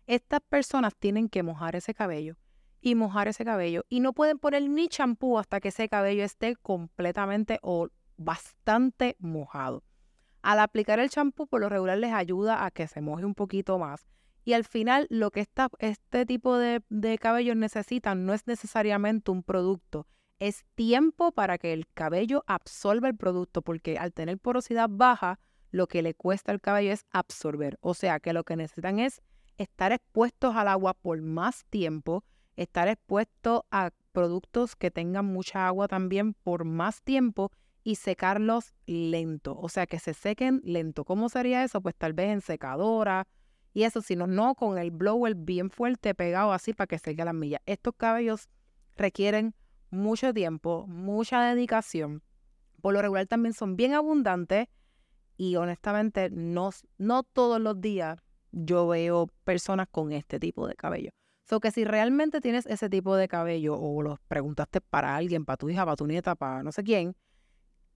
Estas 0.07 0.41
personas 0.41 0.95
tienen 0.95 1.29
que 1.29 1.43
mojar 1.43 1.75
ese 1.75 1.93
cabello 1.93 2.35
y 2.81 2.95
mojar 2.95 3.27
ese 3.27 3.45
cabello 3.45 3.83
y 3.89 3.99
no 3.99 4.13
pueden 4.13 4.39
poner 4.39 4.67
ni 4.67 4.87
champú 4.87 5.37
hasta 5.37 5.59
que 5.59 5.67
ese 5.67 5.89
cabello 5.89 6.23
esté 6.23 6.55
completamente 6.55 7.59
o 7.61 7.89
bastante 8.17 9.15
mojado. 9.19 9.83
Al 10.41 10.59
aplicar 10.59 10.99
el 10.99 11.09
champú, 11.09 11.47
por 11.47 11.61
lo 11.61 11.69
regular 11.69 11.97
les 11.97 12.13
ayuda 12.13 12.65
a 12.65 12.71
que 12.71 12.87
se 12.87 13.01
moje 13.01 13.25
un 13.25 13.35
poquito 13.35 13.77
más 13.77 14.07
y 14.45 14.53
al 14.53 14.63
final 14.63 15.05
lo 15.09 15.31
que 15.31 15.45
este 15.79 16.25
tipo 16.25 16.57
de, 16.57 16.81
de 16.89 17.17
cabellos 17.17 17.55
necesitan 17.55 18.25
no 18.25 18.33
es 18.33 18.47
necesariamente 18.47 19.29
un 19.29 19.43
producto, 19.43 20.07
es 20.39 20.65
tiempo 20.75 21.31
para 21.31 21.57
que 21.57 21.73
el 21.73 21.85
cabello 21.87 22.43
absorba 22.47 23.09
el 23.09 23.15
producto, 23.15 23.61
porque 23.61 23.97
al 23.97 24.13
tener 24.13 24.39
porosidad 24.39 24.89
baja, 24.89 25.39
lo 25.71 25.87
que 25.87 26.01
le 26.01 26.15
cuesta 26.15 26.51
al 26.51 26.61
cabello 26.61 26.93
es 26.93 27.05
absorber. 27.11 27.77
O 27.81 27.93
sea 27.93 28.19
que 28.19 28.33
lo 28.33 28.43
que 28.43 28.55
necesitan 28.55 28.99
es 28.99 29.21
estar 29.57 29.91
expuestos 29.91 30.55
al 30.55 30.67
agua 30.67 30.93
por 30.95 31.21
más 31.21 31.65
tiempo, 31.65 32.23
estar 32.55 32.87
expuestos 32.87 33.61
a 33.69 33.91
productos 34.13 34.75
que 34.75 34.89
tengan 34.89 35.25
mucha 35.25 35.67
agua 35.67 35.87
también 35.87 36.33
por 36.33 36.63
más 36.63 37.03
tiempo 37.03 37.51
y 37.83 37.95
secarlos 37.95 38.73
lento. 38.85 39.57
O 39.57 39.69
sea 39.69 39.87
que 39.87 39.99
se 39.99 40.13
sequen 40.13 40.61
lento. 40.63 41.05
¿Cómo 41.05 41.29
sería 41.29 41.63
eso? 41.63 41.81
Pues 41.81 41.95
tal 41.95 42.13
vez 42.13 42.31
en 42.31 42.41
secadora 42.41 43.27
y 43.73 43.83
eso, 43.83 44.01
sino 44.01 44.27
no 44.27 44.55
con 44.55 44.77
el 44.77 44.91
blower 44.91 45.35
bien 45.35 45.69
fuerte 45.69 46.13
pegado 46.15 46.51
así 46.51 46.73
para 46.73 46.87
que 46.87 46.99
salga 46.99 47.25
la 47.25 47.33
milla. 47.33 47.61
Estos 47.65 47.93
cabellos 47.95 48.49
requieren 48.95 49.55
mucho 49.91 50.33
tiempo, 50.33 50.85
mucha 50.87 51.43
dedicación. 51.43 52.23
Por 52.81 52.93
lo 52.93 53.01
regular 53.01 53.27
también 53.27 53.53
son 53.53 53.75
bien 53.75 53.93
abundantes 53.93 54.67
y 55.37 55.55
honestamente 55.55 56.29
no, 56.29 56.71
no 56.97 57.23
todos 57.23 57.61
los 57.61 57.79
días 57.79 58.19
yo 58.51 58.87
veo 58.87 59.27
personas 59.43 59.87
con 59.89 60.11
este 60.11 60.39
tipo 60.39 60.67
de 60.67 60.75
cabello. 60.75 61.11
So 61.47 61.59
que 61.59 61.71
si 61.71 61.83
realmente 61.83 62.41
tienes 62.41 62.65
ese 62.67 62.89
tipo 62.89 63.15
de 63.15 63.27
cabello 63.27 63.75
o 63.75 64.01
lo 64.01 64.19
preguntaste 64.27 64.81
para 64.81 65.15
alguien, 65.15 65.45
para 65.45 65.57
tu 65.57 65.69
hija, 65.69 65.83
para 65.83 65.95
tu 65.95 66.05
nieta, 66.05 66.35
para 66.35 66.61
no 66.61 66.71
sé 66.71 66.83
quién, 66.83 67.15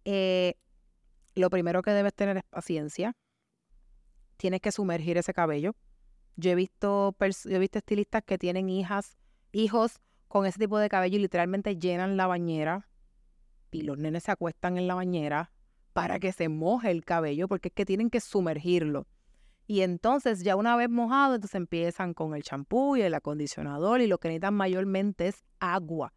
eh, 0.06 0.56
lo 1.36 1.50
primero 1.50 1.82
que 1.82 1.92
debes 1.92 2.13
tener 2.13 2.38
es 2.38 2.44
paciencia 2.44 3.16
tienes 4.44 4.60
que 4.60 4.74
sumergir 4.74 5.18
ese 5.18 5.34
cabello. 5.34 5.74
Yo 6.36 6.52
he 6.52 6.56
visto, 6.56 7.16
he 7.20 7.60
visto 7.60 7.78
estilistas 7.78 8.24
que 8.26 8.38
tienen 8.38 8.70
hijas, 8.70 9.18
hijos 9.54 10.02
con 10.28 10.46
ese 10.46 10.60
tipo 10.60 10.80
de 10.80 10.89
cabello 10.89 11.18
y 11.18 11.22
literalmente 11.22 11.78
llenan 11.78 12.18
la 12.18 12.28
bañera 12.28 12.89
y 13.72 13.84
los 13.84 13.98
nenes 13.98 14.24
se 14.24 14.32
acuestan 14.32 14.78
en 14.78 14.88
la 14.88 14.96
bañera 14.96 15.52
para 15.94 16.20
que 16.20 16.34
se 16.34 16.50
moje 16.50 16.92
el 16.92 17.06
cabello 17.06 17.48
porque 17.48 17.70
es 17.70 17.74
que 17.74 17.86
tienen 17.86 18.10
que 18.10 18.20
sumergirlo. 18.20 19.08
Y 19.66 19.80
entonces 19.80 20.44
ya 20.44 20.58
una 20.58 20.76
vez 20.76 20.89
mojado, 20.89 21.36
entonces 21.36 21.56
empiezan 21.56 22.13
con 22.13 22.36
el 22.36 22.44
champú 22.44 22.98
y 22.98 23.02
el 23.02 23.13
acondicionador 23.13 24.02
y 24.02 24.08
lo 24.08 24.18
que 24.18 24.28
necesitan 24.28 24.56
mayormente 24.56 25.28
es 25.28 25.46
agua. 25.60 26.13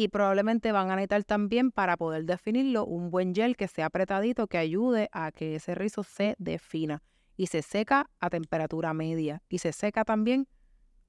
Y 0.00 0.08
probablemente 0.08 0.72
van 0.72 0.90
a 0.90 0.96
necesitar 0.96 1.24
también 1.24 1.72
para 1.72 1.98
poder 1.98 2.24
definirlo 2.24 2.86
un 2.86 3.10
buen 3.10 3.34
gel 3.34 3.54
que 3.54 3.68
sea 3.68 3.84
apretadito 3.84 4.46
que 4.46 4.56
ayude 4.56 5.10
a 5.12 5.30
que 5.30 5.56
ese 5.56 5.74
rizo 5.74 6.04
se 6.04 6.36
defina 6.38 7.02
y 7.36 7.48
se 7.48 7.60
seca 7.60 8.08
a 8.18 8.30
temperatura 8.30 8.94
media 8.94 9.42
y 9.50 9.58
se 9.58 9.72
seca 9.72 10.06
también 10.06 10.48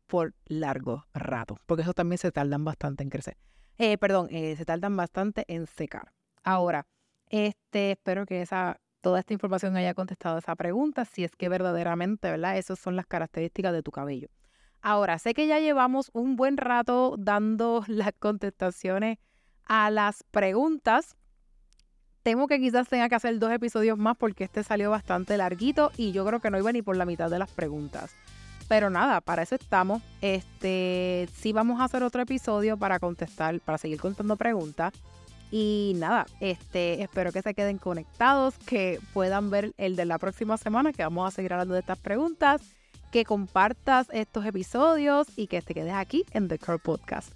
por 0.08 0.34
largo 0.44 1.06
rato, 1.14 1.58
porque 1.68 1.84
eso 1.84 1.94
también 1.94 2.18
se 2.18 2.34
tardan 2.34 2.66
bastante 2.66 3.02
en 3.02 3.10
crecer. 3.10 3.38
Eh, 3.78 3.98
perdón, 3.98 4.28
eh, 4.30 4.58
se 4.58 4.66
tardan 4.66 4.98
bastante 4.98 5.46
en 5.48 5.68
secar. 5.68 6.12
Ahora, 6.44 6.86
este, 7.30 7.92
espero 7.92 8.26
que 8.26 8.42
esa, 8.42 8.82
toda 9.00 9.20
esta 9.20 9.32
información 9.32 9.78
haya 9.78 9.94
contestado 9.94 10.38
esa 10.38 10.58
pregunta, 10.58 11.06
si 11.06 11.24
es 11.24 11.32
que 11.38 11.48
verdaderamente, 11.48 12.30
¿verdad? 12.30 12.58
Esas 12.58 12.78
son 12.78 12.98
las 12.98 13.06
características 13.06 13.72
de 13.72 13.84
tu 13.84 13.92
cabello. 13.92 14.28
Ahora, 14.82 15.20
sé 15.20 15.34
que 15.34 15.48
ya 15.48 15.60
llevamos 15.60 16.10
un 16.14 16.36
buen 16.36 16.58
rato 16.58 17.16
dando 17.18 17.84
las 17.88 18.14
contestaciones 18.20 19.20
a 19.66 19.90
las 19.90 20.24
preguntas, 20.32 21.16
Temo 22.24 22.48
que 22.48 22.60
quizás 22.60 22.88
tenga 22.88 23.10
que 23.10 23.16
hacer 23.16 23.40
dos 23.40 23.52
episodios 23.52 23.98
más 23.98 24.16
porque 24.16 24.44
este 24.44 24.64
salió 24.64 24.92
bastante 24.92 25.38
larguito 25.38 25.92
y 25.98 26.12
yo 26.12 26.24
creo 26.24 26.40
que 26.40 26.52
no 26.52 26.60
iba 26.60 26.72
ni 26.72 26.84
por 26.84 26.96
la 26.96 27.06
mitad 27.06 27.32
de 27.32 27.40
las 27.40 27.50
preguntas. 27.50 28.12
Pero 28.68 28.92
nada, 28.92 29.22
para 29.22 29.42
eso 29.42 29.56
estamos. 29.56 30.04
Este, 30.22 31.28
sí 31.34 31.52
vamos 31.52 31.82
a 31.82 31.86
hacer 31.86 32.04
otro 32.04 32.22
episodio 32.22 32.78
para 32.78 33.00
contestar, 33.00 33.60
para 33.60 33.80
seguir 33.80 34.00
contando 34.00 34.38
preguntas. 34.38 34.94
Y 35.50 35.94
nada, 35.98 36.28
este, 36.40 37.02
espero 37.02 37.32
que 37.32 37.42
se 37.42 37.56
queden 37.56 37.80
conectados, 37.80 38.56
que 38.60 39.00
puedan 39.14 39.50
ver 39.50 39.74
el 39.78 39.96
de 39.96 40.06
la 40.06 40.20
próxima 40.20 40.58
semana, 40.58 40.94
que 40.94 41.04
vamos 41.04 41.28
a 41.28 41.32
seguir 41.32 41.54
hablando 41.54 41.74
de 41.74 41.82
estas 41.82 41.98
preguntas, 41.98 42.62
que 43.12 43.26
compartas 43.26 44.08
estos 44.12 44.46
episodios 44.46 45.28
y 45.36 45.48
que 45.48 45.62
te 45.62 45.74
quedes 45.74 45.94
aquí 45.94 46.26
en 46.32 46.48
The 46.48 46.58
Curl 46.58 46.80
Podcast. 46.80 47.34